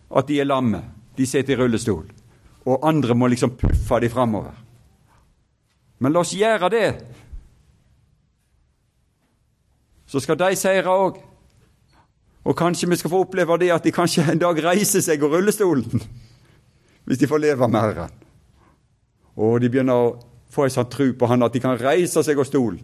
at 0.07 0.27
de 0.27 0.39
er 0.39 0.47
lamme. 0.47 0.81
De 1.17 1.25
sitter 1.25 1.55
i 1.55 1.59
rullestol. 1.59 2.05
Og 2.67 2.83
andre 2.85 3.15
må 3.15 3.29
liksom 3.31 3.55
puffe 3.57 3.99
de 4.03 4.09
framover. 4.11 4.55
Men 5.99 6.13
la 6.13 6.21
oss 6.21 6.35
gjøre 6.37 6.69
det. 6.69 6.89
Så 10.07 10.21
skal 10.23 10.37
de 10.39 10.51
seire 10.59 10.91
òg. 10.91 11.17
Og 12.47 12.55
kanskje 12.55 12.87
vi 12.91 12.99
skal 12.99 13.11
få 13.11 13.23
oppleve 13.25 13.57
det 13.59 13.71
at 13.73 13.83
de 13.83 13.95
kanskje 13.95 14.27
en 14.31 14.39
dag 14.39 14.59
reiser 14.63 15.03
seg 15.03 15.23
av 15.23 15.33
rullestolen. 15.35 16.03
Hvis 17.07 17.21
de 17.21 17.29
får 17.29 17.39
leve 17.39 17.67
med 17.71 17.79
Herren. 17.79 18.15
Og 19.39 19.61
de 19.63 19.69
begynner 19.71 19.95
å 19.95 20.15
få 20.51 20.65
en 20.65 20.73
sånn 20.73 20.89
tro 20.91 21.07
på 21.15 21.29
Han 21.29 21.45
at 21.45 21.55
de 21.55 21.61
kan 21.63 21.79
reise 21.79 22.23
seg 22.25 22.39
av 22.41 22.47
stolen. 22.49 22.81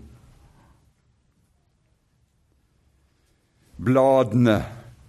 Bladene 3.84 4.58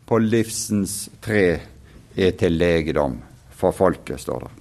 på 0.09 0.19
livsens 0.19 0.97
tre 1.23 1.45
er 2.17 2.35
til 2.39 2.59
legedom 2.59 3.21
for 3.55 3.77
folket, 3.77 4.19
står 4.21 4.47
det. 4.47 4.53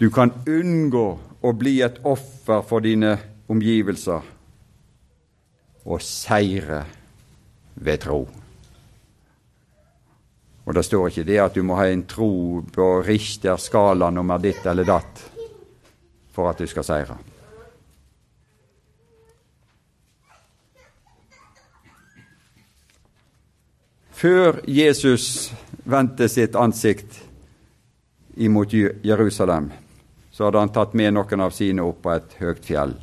Du 0.00 0.08
kan 0.12 0.32
unngå 0.48 1.06
å 1.44 1.52
bli 1.56 1.78
et 1.84 2.00
offer 2.04 2.64
for 2.68 2.84
dine 2.84 3.14
omgivelser 3.52 4.32
og 5.86 6.02
seire 6.02 6.82
ved 7.74 8.02
tro. 8.04 8.24
Og 10.66 10.74
det 10.74 10.82
står 10.82 11.08
ikke 11.08 11.26
det 11.26 11.38
at 11.38 11.54
du 11.54 11.62
må 11.62 11.78
ha 11.78 11.86
en 11.86 12.02
tro 12.10 12.60
på 12.74 12.86
Richter 13.06 13.56
skala 13.62 14.10
nummer 14.10 14.42
ditt 14.42 14.66
eller 14.66 14.86
datt 14.88 15.22
for 16.34 16.50
at 16.50 16.58
du 16.58 16.66
skal 16.66 16.84
seire. 16.84 17.16
Før 24.16 24.58
Jesus 24.66 25.52
vendte 25.84 26.26
sitt 26.32 26.56
ansikt 26.56 27.20
imot 28.36 28.72
Jerusalem, 28.74 29.70
så 30.32 30.48
hadde 30.48 30.62
han 30.64 30.72
tatt 30.72 30.96
med 30.96 31.14
noen 31.14 31.44
av 31.44 31.52
sine 31.54 31.84
opp 31.84 32.02
på 32.02 32.14
et 32.16 32.34
høyt 32.40 32.64
fjell, 32.64 32.96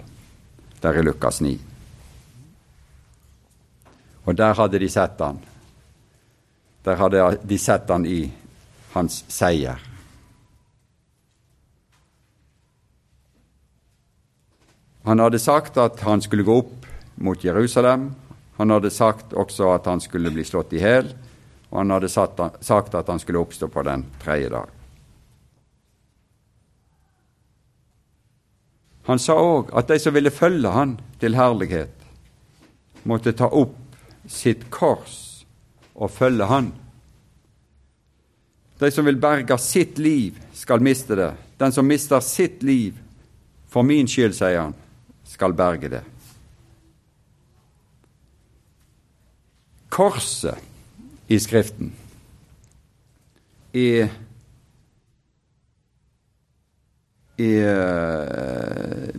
der 0.81 0.99
i 0.99 1.05
Lukas 1.05 1.39
9. 1.41 1.53
Og 4.25 4.35
der 4.35 4.57
hadde 4.57 4.81
de 4.81 4.89
sett 4.89 5.21
han. 5.21 5.39
Der 6.83 6.99
hadde 6.99 7.37
de 7.43 7.57
sett 7.57 7.89
han 7.89 8.05
i 8.05 8.31
hans 8.93 9.23
seier. 9.31 9.79
Han 15.03 15.19
hadde 15.19 15.39
sagt 15.39 15.77
at 15.77 15.99
han 16.07 16.21
skulle 16.23 16.43
gå 16.47 16.57
opp 16.63 16.85
mot 17.15 17.43
Jerusalem, 17.43 18.13
han 18.55 18.71
hadde 18.71 18.91
sagt 18.93 19.33
også 19.33 19.73
at 19.73 19.87
han 19.89 19.99
skulle 20.03 20.31
bli 20.31 20.45
slått 20.47 20.73
i 20.73 20.79
hjel, 20.79 21.09
og 21.71 21.81
han 21.81 21.91
hadde 21.91 22.11
sagt 22.11 22.95
at 22.95 23.09
han 23.09 23.19
skulle 23.19 23.41
oppstå 23.43 23.67
på 23.67 23.83
den 23.83 24.05
tredje 24.21 24.51
dag. 24.53 24.69
Han 29.09 29.19
sa 29.19 29.35
òg 29.35 29.73
at 29.75 29.89
de 29.91 29.99
som 29.99 30.15
ville 30.15 30.31
følge 30.31 30.71
han 30.71 30.95
til 31.19 31.35
herlighet, 31.35 31.95
måtte 33.03 33.33
ta 33.35 33.49
opp 33.51 33.75
sitt 34.31 34.69
kors 34.71 35.22
og 35.95 36.11
følge 36.11 36.45
han. 36.49 36.71
De 38.79 38.91
som 38.91 39.05
vil 39.05 39.19
berge 39.21 39.57
sitt 39.61 39.99
liv, 40.01 40.37
skal 40.53 40.83
miste 40.83 41.15
det. 41.15 41.31
Den 41.59 41.71
som 41.71 41.87
mister 41.87 42.19
sitt 42.19 42.63
liv 42.63 42.97
for 43.69 43.85
min 43.85 44.09
skyld, 44.09 44.35
sier 44.35 44.59
han, 44.59 44.75
skal 45.23 45.55
berge 45.57 45.91
det. 45.93 46.03
Korset 49.93 50.57
i 51.29 51.37
Skriften 51.39 51.91
er, 53.73 54.09
er, 57.37 59.11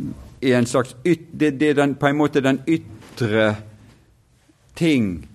er 0.42 0.58
en 0.58 0.66
slags 0.66 0.96
yt, 1.06 1.30
det, 1.32 1.54
det, 1.60 1.70
er 1.70 1.78
den, 1.78 1.94
på 1.94 2.10
en 2.10 2.18
måte 2.18 2.42
den 2.42 2.60
ytre 2.66 3.54
ting 4.74 5.28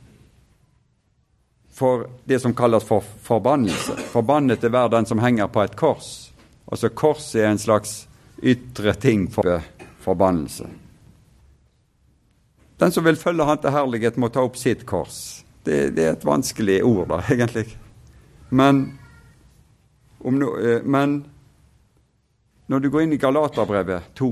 for 1.80 2.10
det 2.28 2.40
som 2.40 2.54
kalles 2.56 2.84
for 2.84 3.04
forbannelse. 3.24 3.96
Forbannet 4.12 4.64
er 4.64 4.72
hver 4.74 4.92
den 4.92 5.06
som 5.08 5.22
henger 5.24 5.48
på 5.48 5.64
et 5.64 5.78
kors. 5.80 6.10
Altså 6.68 6.90
Korset 6.92 7.40
er 7.40 7.54
en 7.54 7.62
slags 7.62 7.94
ytre 8.44 8.94
ting 9.00 9.30
for 9.32 9.62
forbannelse. 10.04 10.68
Den 12.80 12.92
som 12.92 13.08
vil 13.08 13.16
følge 13.16 13.46
Han 13.46 13.58
til 13.58 13.72
herlighet, 13.72 14.18
må 14.18 14.28
ta 14.28 14.44
opp 14.44 14.60
sitt 14.60 14.86
kors. 14.86 15.46
Det, 15.64 15.96
det 15.96 16.04
er 16.04 16.14
et 16.18 16.26
vanskelig 16.26 16.84
ord, 16.84 17.08
da, 17.08 17.22
egentlig. 17.34 17.66
Men, 18.50 19.00
no, 20.20 20.52
eh, 20.60 20.84
men 20.84 21.26
når 22.68 22.80
du 22.80 22.92
går 22.92 23.08
inn 23.08 23.16
i 23.16 23.24
Galaterbrevet 23.24 24.12
2, 24.20 24.30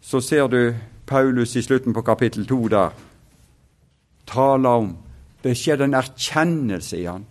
så 0.00 0.20
ser 0.20 0.48
du 0.48 0.74
Paulus 1.08 1.56
i 1.56 1.62
slutten 1.62 1.96
på 1.96 2.04
kapittel 2.04 2.46
2 2.48 2.64
der 2.72 3.07
tale 4.28 4.68
om 4.68 4.92
det 5.42 5.56
skjedde 5.56 5.88
en 5.88 5.96
erkjennelse 5.98 6.98
i 6.98 7.06
han. 7.06 7.26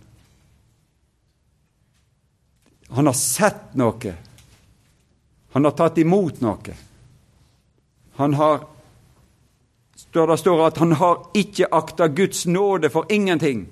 Han 2.88 3.06
har 3.06 3.16
sett 3.16 3.74
noe. 3.76 4.14
Han 5.52 5.64
har 5.64 5.76
tatt 5.76 5.98
imot 6.00 6.40
noe. 6.44 6.76
Han 8.18 8.34
har 8.34 8.66
Det 10.12 10.36
står 10.38 10.60
at 10.66 10.78
han 10.78 10.92
har 10.92 11.26
ikke 11.36 11.66
akta 11.70 12.06
Guds 12.08 12.46
nåde 12.46 12.88
for 12.90 13.04
ingenting. 13.12 13.66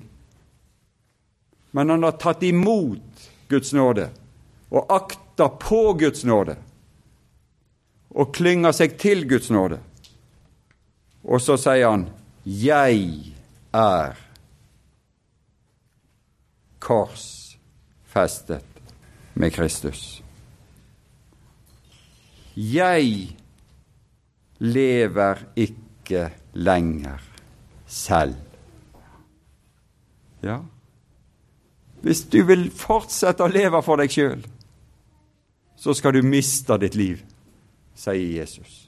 Men 1.70 1.90
han 1.90 2.02
har 2.02 2.12
tatt 2.12 2.42
imot 2.42 3.30
Guds 3.48 3.72
nåde 3.72 4.10
og 4.70 4.92
akta 4.92 5.48
på 5.48 5.92
Guds 5.92 6.24
nåde 6.24 6.56
og 8.10 8.34
klynger 8.34 8.72
seg 8.72 8.98
til 9.00 9.24
Guds 9.28 9.50
nåde. 9.50 9.78
Og 11.24 11.40
så 11.40 11.56
sier 11.60 11.88
han 11.88 12.06
'Jeg 12.46 13.34
er 13.74 14.14
korsfestet 16.78 18.64
med 19.34 19.50
Kristus'. 19.50 20.22
Jeg 22.56 23.36
lever 24.58 25.34
ikke 25.56 26.30
lenger 26.52 27.18
selv. 27.86 28.36
Ja, 30.42 30.60
hvis 32.02 32.22
du 32.30 32.44
vil 32.46 32.70
fortsette 32.70 33.42
å 33.42 33.50
leve 33.50 33.82
for 33.82 33.98
deg 33.98 34.12
sjøl, 34.14 34.46
så 35.76 35.94
skal 35.94 36.14
du 36.14 36.22
miste 36.22 36.78
ditt 36.78 36.94
liv, 36.94 37.24
sier 37.98 38.38
Jesus. 38.38 38.85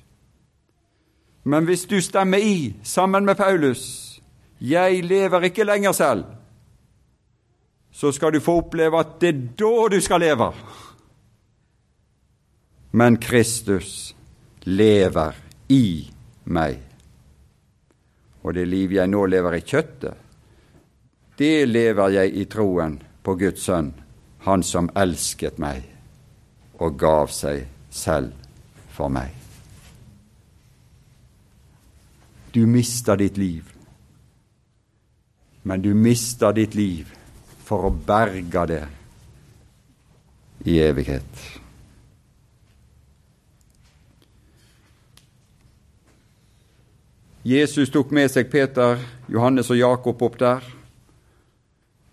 Men 1.45 1.65
hvis 1.65 1.85
du 1.85 2.01
stemmer 2.01 2.39
i 2.39 2.75
sammen 2.83 3.25
med 3.25 3.35
Paulus 3.35 4.21
'Jeg 4.61 5.05
lever 5.05 5.41
ikke 5.41 5.65
lenger 5.65 5.93
selv', 5.93 6.25
så 7.93 8.13
skal 8.13 8.33
du 8.33 8.41
få 8.41 8.57
oppleve 8.57 8.99
at 8.99 9.21
det 9.21 9.29
er 9.29 9.41
da 9.59 9.89
du 9.97 10.01
skal 10.01 10.21
leve. 10.21 10.53
Men 12.93 13.17
Kristus 13.17 14.15
lever 14.63 15.33
i 15.69 16.11
meg. 16.45 16.79
Og 18.43 18.55
det 18.55 18.69
liv 18.69 18.93
jeg 18.93 19.09
nå 19.09 19.27
lever 19.27 19.59
i 19.59 19.61
kjøttet, 19.61 20.15
det 21.39 21.69
lever 21.69 22.09
jeg 22.09 22.35
i 22.35 22.45
troen 22.45 23.03
på 23.23 23.35
Guds 23.35 23.63
sønn, 23.63 23.95
Han 24.39 24.63
som 24.63 24.87
elsket 24.97 25.59
meg 25.59 25.83
og 26.79 26.95
gav 26.99 27.27
seg 27.35 27.67
selv 27.91 28.33
for 28.95 29.11
meg. 29.11 29.35
Du 32.53 32.67
mister 32.67 33.17
ditt 33.17 33.37
liv, 33.37 33.65
men 35.63 35.83
du 35.83 35.95
mister 35.95 36.53
ditt 36.57 36.75
liv 36.75 37.11
for 37.65 37.89
å 37.89 37.93
berge 37.93 38.67
det 38.71 38.85
i 40.65 40.79
evighet. 40.81 41.43
Jesus 47.49 47.93
tok 47.93 48.11
med 48.13 48.29
seg 48.33 48.51
Peter, 48.53 48.99
Johannes 49.29 49.71
og 49.73 49.79
Jakob 49.79 50.23
opp 50.25 50.41
der, 50.41 50.65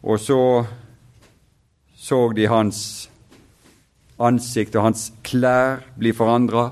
og 0.05 0.19
så 0.21 0.41
så 2.05 2.19
de 2.37 2.45
hans 2.45 3.09
ansikt 4.21 4.75
og 4.77 4.83
hans 4.85 5.07
klær 5.25 5.79
bli 5.97 6.11
forandra. 6.13 6.67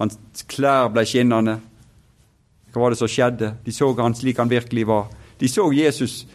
Hans 0.00 0.18
klær 0.50 0.88
ble 0.90 1.04
skinnende. 1.06 1.60
Hva 2.76 2.82
var 2.82 2.92
det 2.92 2.98
som 3.00 3.08
skjedde? 3.08 3.54
De 3.64 3.72
så 3.72 3.86
han 3.96 4.14
slik 4.14 4.36
han 4.36 4.50
virkelig 4.52 4.82
var. 4.86 5.06
De 5.40 5.48
så 5.48 5.70
Jesus, 5.72 6.26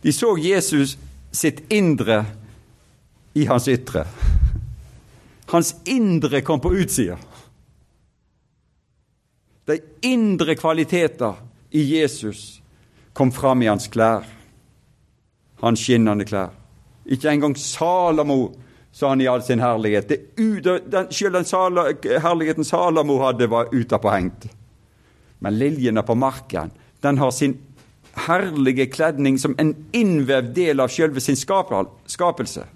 de 0.00 0.12
så 0.12 0.30
Jesus 0.40 0.94
sitt 1.30 1.58
indre 1.68 2.22
i 3.36 3.44
hans 3.44 3.68
ytre. 3.68 4.06
Hans 5.52 5.74
indre 5.84 6.40
kom 6.40 6.62
på 6.64 6.72
utsida. 6.72 7.18
De 9.68 9.76
indre 10.08 10.56
kvaliteter 10.56 11.36
i 11.76 11.84
Jesus 11.98 12.62
kom 13.12 13.32
fram 13.32 13.60
i 13.62 13.68
hans 13.68 13.90
klær, 13.92 14.24
hans 15.60 15.84
skinnende 15.84 16.24
klær. 16.24 16.56
Ikke 17.04 17.28
engang 17.28 17.52
Salamo 17.60 18.40
sa 18.96 19.12
han 19.12 19.20
i 19.20 19.28
all 19.28 19.44
sin 19.44 19.60
herlighet. 19.60 20.08
Det, 20.08 21.12
selv 21.12 21.36
den 21.36 22.20
herligheten 22.24 22.64
Salamo 22.64 23.20
hadde, 23.26 23.50
var 23.52 23.68
utapåhengt. 23.76 24.48
Men 25.42 25.58
liljene 25.58 26.04
på 26.06 26.14
marken, 26.14 26.70
den 27.02 27.18
har 27.18 27.30
sin 27.34 27.56
herlige 28.26 28.86
kledning 28.86 29.38
som 29.38 29.54
en 29.58 29.74
innvevd 29.92 30.52
del 30.54 30.80
av 30.80 30.92
sjølve 30.92 31.20
sin 31.20 31.36
skapelse. 31.36 32.66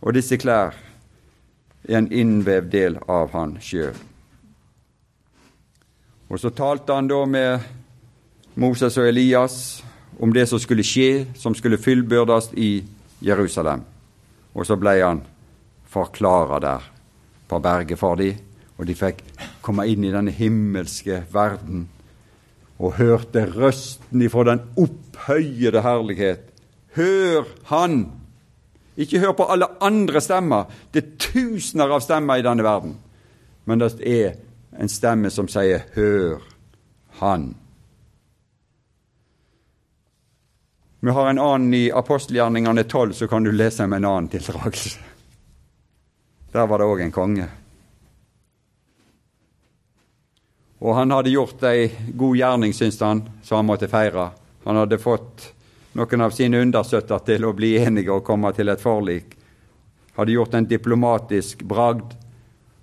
Og 0.00 0.14
disse 0.14 0.38
klær 0.40 0.76
er 1.88 1.98
en 1.98 2.10
innvevd 2.12 2.70
del 2.72 2.98
av 3.08 3.32
han 3.34 3.56
sjøl. 3.64 3.96
Og 6.30 6.38
så 6.38 6.52
talte 6.54 6.94
han 6.94 7.08
da 7.10 7.24
med 7.26 7.64
Moses 8.60 8.98
og 9.00 9.08
Elias 9.08 9.56
om 10.20 10.32
det 10.32 10.46
som 10.46 10.60
skulle 10.62 10.86
skje, 10.86 11.26
som 11.34 11.56
skulle 11.56 11.80
fullbyrdes 11.80 12.52
i 12.54 12.84
Jerusalem. 13.24 13.82
Og 14.54 14.66
så 14.66 14.76
ble 14.78 14.94
han 15.00 15.24
forklara 15.90 16.60
der 16.62 16.86
på 17.50 17.58
berget 17.58 17.98
for 17.98 18.20
dem, 18.20 18.38
og 18.80 18.86
de 18.88 18.96
fikk 18.96 19.20
komme 19.60 19.84
inn 19.92 20.06
i 20.08 20.12
denne 20.12 20.32
himmelske 20.32 21.22
verden 21.32 21.84
og 22.80 22.96
hørte 22.96 23.44
røsten 23.44 24.22
ifra 24.24 24.46
den 24.48 24.62
opphøyede 24.80 25.82
herlighet. 25.84 26.46
Hør 26.96 27.44
Han! 27.68 28.06
Ikke 28.96 29.20
hør 29.20 29.32
på 29.36 29.46
alle 29.52 29.68
andre 29.80 30.20
stemmer. 30.20 30.64
Det 30.92 31.02
er 31.04 31.12
tusener 31.20 31.92
av 31.92 32.00
stemmer 32.04 32.40
i 32.40 32.44
denne 32.44 32.64
verden. 32.64 32.96
Men 33.68 33.80
det 33.80 33.92
er 34.00 34.34
en 34.80 34.88
stemme 34.88 35.30
som 35.30 35.48
sier 35.48 35.84
'Hør 35.94 36.40
Han'. 37.20 37.54
Vi 41.00 41.10
har 41.10 41.30
en 41.30 41.38
annen 41.38 41.74
i 41.74 41.90
apostelgjerningene 41.90 42.82
12, 42.82 43.12
så 43.12 43.26
kan 43.26 43.44
du 43.44 43.50
lese 43.50 43.84
om 43.84 43.92
en 43.92 44.04
annen 44.04 44.28
tildragelse. 44.28 44.98
Der 46.52 46.66
var 46.66 46.78
det 46.78 46.86
òg 46.86 47.00
en 47.00 47.12
konge. 47.12 47.48
Og 50.80 50.94
han 50.96 51.12
hadde 51.12 51.32
gjort 51.34 51.62
ei 51.68 51.90
god 52.16 52.36
gjerning, 52.36 52.72
syntes 52.72 53.00
han, 53.04 53.24
som 53.44 53.60
han 53.60 53.68
måtte 53.68 53.88
feire. 53.88 54.30
Han 54.64 54.80
hadde 54.80 55.00
fått 55.00 55.50
noen 55.98 56.24
av 56.24 56.32
sine 56.32 56.60
understøtter 56.62 57.20
til 57.26 57.44
å 57.44 57.52
bli 57.56 57.74
enige 57.80 58.14
og 58.14 58.24
komme 58.24 58.52
til 58.56 58.72
et 58.72 58.80
forlik. 58.80 59.36
Hadde 60.16 60.36
gjort 60.36 60.56
en 60.56 60.68
diplomatisk 60.68 61.64
bragd 61.68 62.16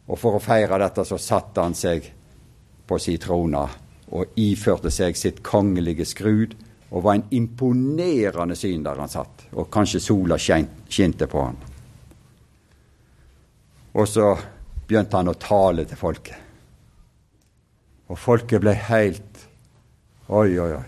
og 0.07 0.19
for 0.19 0.37
å 0.37 0.43
feire 0.43 0.79
dette 0.79 1.03
så 1.07 1.19
satte 1.19 1.63
han 1.63 1.75
seg 1.75 2.05
på 2.87 2.99
sin 3.01 3.19
trone 3.19 3.65
og 4.15 4.39
iførte 4.39 4.91
seg 4.93 5.17
sitt 5.19 5.41
kongelige 5.43 6.05
skrud 6.07 6.55
og 6.87 7.03
var 7.03 7.17
en 7.17 7.25
imponerende 7.35 8.55
syn 8.55 8.85
der 8.85 9.01
han 9.01 9.11
satt. 9.11 9.49
Og 9.59 9.67
kanskje 9.71 9.99
sola 9.99 10.37
skinte 10.39 11.27
på 11.27 11.43
han. 11.43 11.57
Og 13.97 14.07
så 14.07 14.29
begynte 14.87 15.19
han 15.19 15.33
å 15.33 15.39
tale 15.41 15.83
til 15.89 15.99
folket. 15.99 16.46
Og 18.07 18.19
folket 18.19 18.63
ble 18.63 18.73
helt 18.87 19.43
Oi, 20.27 20.59
oi, 20.59 20.71
oi. 20.75 20.87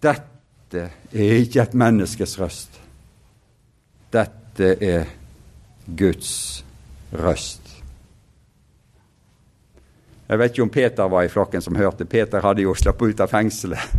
Dette 0.00 0.86
er 1.12 1.40
ikke 1.42 1.60
et 1.60 1.74
menneskes 1.76 2.38
røst. 2.40 2.78
Dette 4.12 4.70
er 4.80 5.10
Guds 5.84 6.32
røst. 7.12 7.68
Jeg 10.32 10.40
vet 10.40 10.54
ikke 10.54 10.64
om 10.64 10.72
Peter 10.72 11.10
var 11.12 11.26
i 11.26 11.28
flokken 11.28 11.60
som 11.60 11.76
hørte. 11.76 12.08
Peter 12.08 12.40
hadde 12.40 12.64
jo 12.64 12.72
sluppet 12.72 13.12
ut 13.12 13.20
av 13.20 13.28
fengselet. 13.28 13.92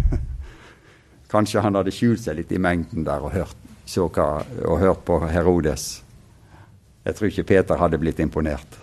Kanskje 1.34 1.62
han 1.62 1.78
hadde 1.78 1.94
skjult 1.94 2.24
seg 2.24 2.40
litt 2.40 2.52
i 2.54 2.62
mengden 2.62 3.06
der 3.06 3.22
og 3.22 3.36
hørt, 3.36 3.60
hva, 3.94 4.28
og 4.66 4.82
hørt 4.82 5.06
på 5.06 5.20
Herodes. 5.30 6.02
Jeg 7.06 7.20
tror 7.20 7.30
ikke 7.30 7.50
Peter 7.54 7.78
hadde 7.78 8.02
blitt 8.02 8.22
imponert. 8.24 8.83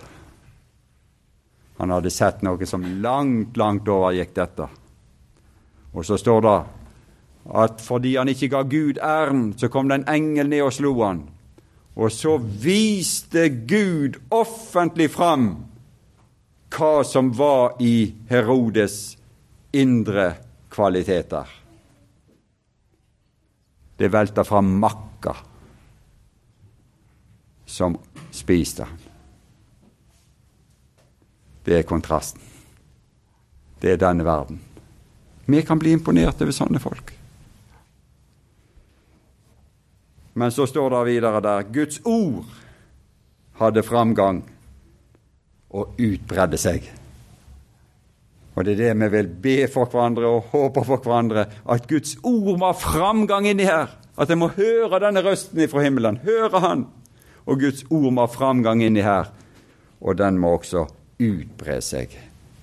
Han 1.80 1.94
hadde 1.94 2.12
sett 2.12 2.42
noe 2.44 2.66
som 2.68 2.82
langt, 3.00 3.56
langt 3.56 3.88
overgikk 3.88 4.34
dette. 4.36 4.66
Og 5.96 6.04
så 6.04 6.18
står 6.20 6.42
det 6.44 6.58
at 7.56 7.80
fordi 7.80 8.14
han 8.18 8.28
ikke 8.28 8.50
ga 8.52 8.60
Gud 8.68 9.00
æren, 9.00 9.46
så 9.56 9.70
kom 9.72 9.88
det 9.88 10.02
en 10.02 10.10
engel 10.12 10.50
ned 10.52 10.66
og 10.66 10.74
slo 10.76 10.92
han. 11.00 11.24
Og 11.96 12.12
så 12.12 12.36
viste 12.36 13.48
Gud 13.48 14.20
offentlig 14.28 15.08
fram 15.16 15.48
hva 16.70 16.92
som 17.02 17.32
var 17.34 17.80
i 17.82 18.12
Herodes 18.28 19.00
indre 19.72 20.28
kvaliteter. 20.70 21.48
Det 23.96 24.08
velta 24.12 24.44
fram 24.44 24.76
makka 24.84 25.34
som 27.66 27.96
spiste 28.30 28.84
han. 28.84 29.09
Det 31.64 31.78
er 31.78 31.88
kontrasten. 31.88 32.40
Det 33.80 33.94
er 33.94 34.00
denne 34.00 34.24
verden. 34.24 34.60
Vi 35.50 35.62
kan 35.66 35.78
bli 35.78 35.92
imponert 35.96 36.40
over 36.42 36.54
sånne 36.54 36.80
folk. 36.82 37.12
Men 40.38 40.52
så 40.54 40.66
står 40.68 40.90
det 40.94 41.04
videre 41.10 41.40
der 41.42 41.66
Guds 41.72 42.00
ord 42.06 42.46
hadde 43.60 43.82
framgang 43.84 44.44
og 45.70 45.98
utbredde 46.00 46.60
seg. 46.60 46.86
Og 48.54 48.64
det 48.66 48.74
er 48.74 48.80
det 48.80 48.94
vi 49.00 49.08
vil 49.14 49.28
be 49.42 49.56
for 49.72 49.90
hverandre 49.90 50.28
og 50.28 50.52
håpe 50.52 50.84
for 50.86 51.02
hverandre, 51.02 51.46
at 51.64 51.88
Guds 51.88 52.16
ord 52.22 52.56
må 52.58 52.70
ha 52.70 52.76
framgang 52.76 53.48
inni 53.50 53.66
her. 53.68 53.92
At 54.20 54.28
jeg 54.28 54.40
må 54.40 54.50
høre 54.52 55.00
denne 55.00 55.22
røsten 55.24 55.68
fra 55.70 55.84
himmelen. 55.84 56.20
Høre 56.24 56.60
Han. 56.60 56.86
Og 57.46 57.60
Guds 57.60 57.84
ord 57.88 58.10
må 58.12 58.26
ha 58.26 58.30
framgang 58.30 58.82
inni 58.84 59.00
her. 59.04 59.30
Og 60.00 60.18
den 60.18 60.38
må 60.38 60.56
også 60.58 60.86
utbre 61.20 61.80
seg 61.84 62.16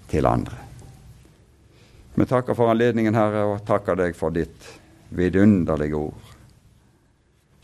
til 0.10 0.26
andre. 0.26 0.58
Vi 2.18 2.26
takker 2.26 2.58
for 2.58 2.74
anledningen, 2.74 3.16
Herre, 3.16 3.46
og 3.46 3.66
takker 3.68 4.00
deg 4.00 4.18
for 4.18 4.34
ditt 4.34 4.72
vidunderlige 5.14 6.00
ord 6.00 6.34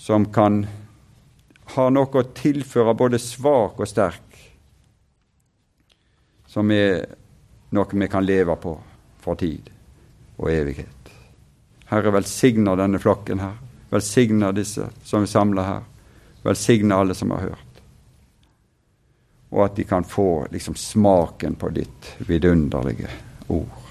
som 0.04 0.26
kan 0.36 0.66
ha 1.76 1.84
noe 1.96 2.20
å 2.20 2.30
tilføre 2.36 2.92
både 3.00 3.20
svak 3.24 3.78
og 3.80 3.88
sterk, 3.88 4.34
som 6.44 6.72
er 6.76 7.06
noe 7.72 8.00
vi 8.02 8.10
kan 8.12 8.26
leve 8.28 8.58
på 8.60 8.74
for 9.24 9.40
tid 9.40 9.70
og 10.36 10.50
evighet. 10.52 11.14
Herre, 11.88 12.12
velsigner 12.12 12.76
denne 12.76 13.00
flokken 13.00 13.40
her. 13.40 13.56
Velsigner 13.94 14.52
disse 14.52 14.90
som 15.08 15.24
er 15.24 15.32
samla 15.32 15.66
her. 15.70 15.88
Velsigner 16.44 17.00
alle 17.00 17.16
som 17.16 17.32
har 17.32 17.46
hørt. 17.48 17.73
Og 19.54 19.66
at 19.66 19.76
de 19.78 19.86
kan 19.86 20.04
få 20.04 20.48
liksom 20.52 20.76
smaken 20.76 21.56
på 21.62 21.70
ditt 21.70 22.16
vidunderlige 22.26 23.12
ord. 23.48 23.83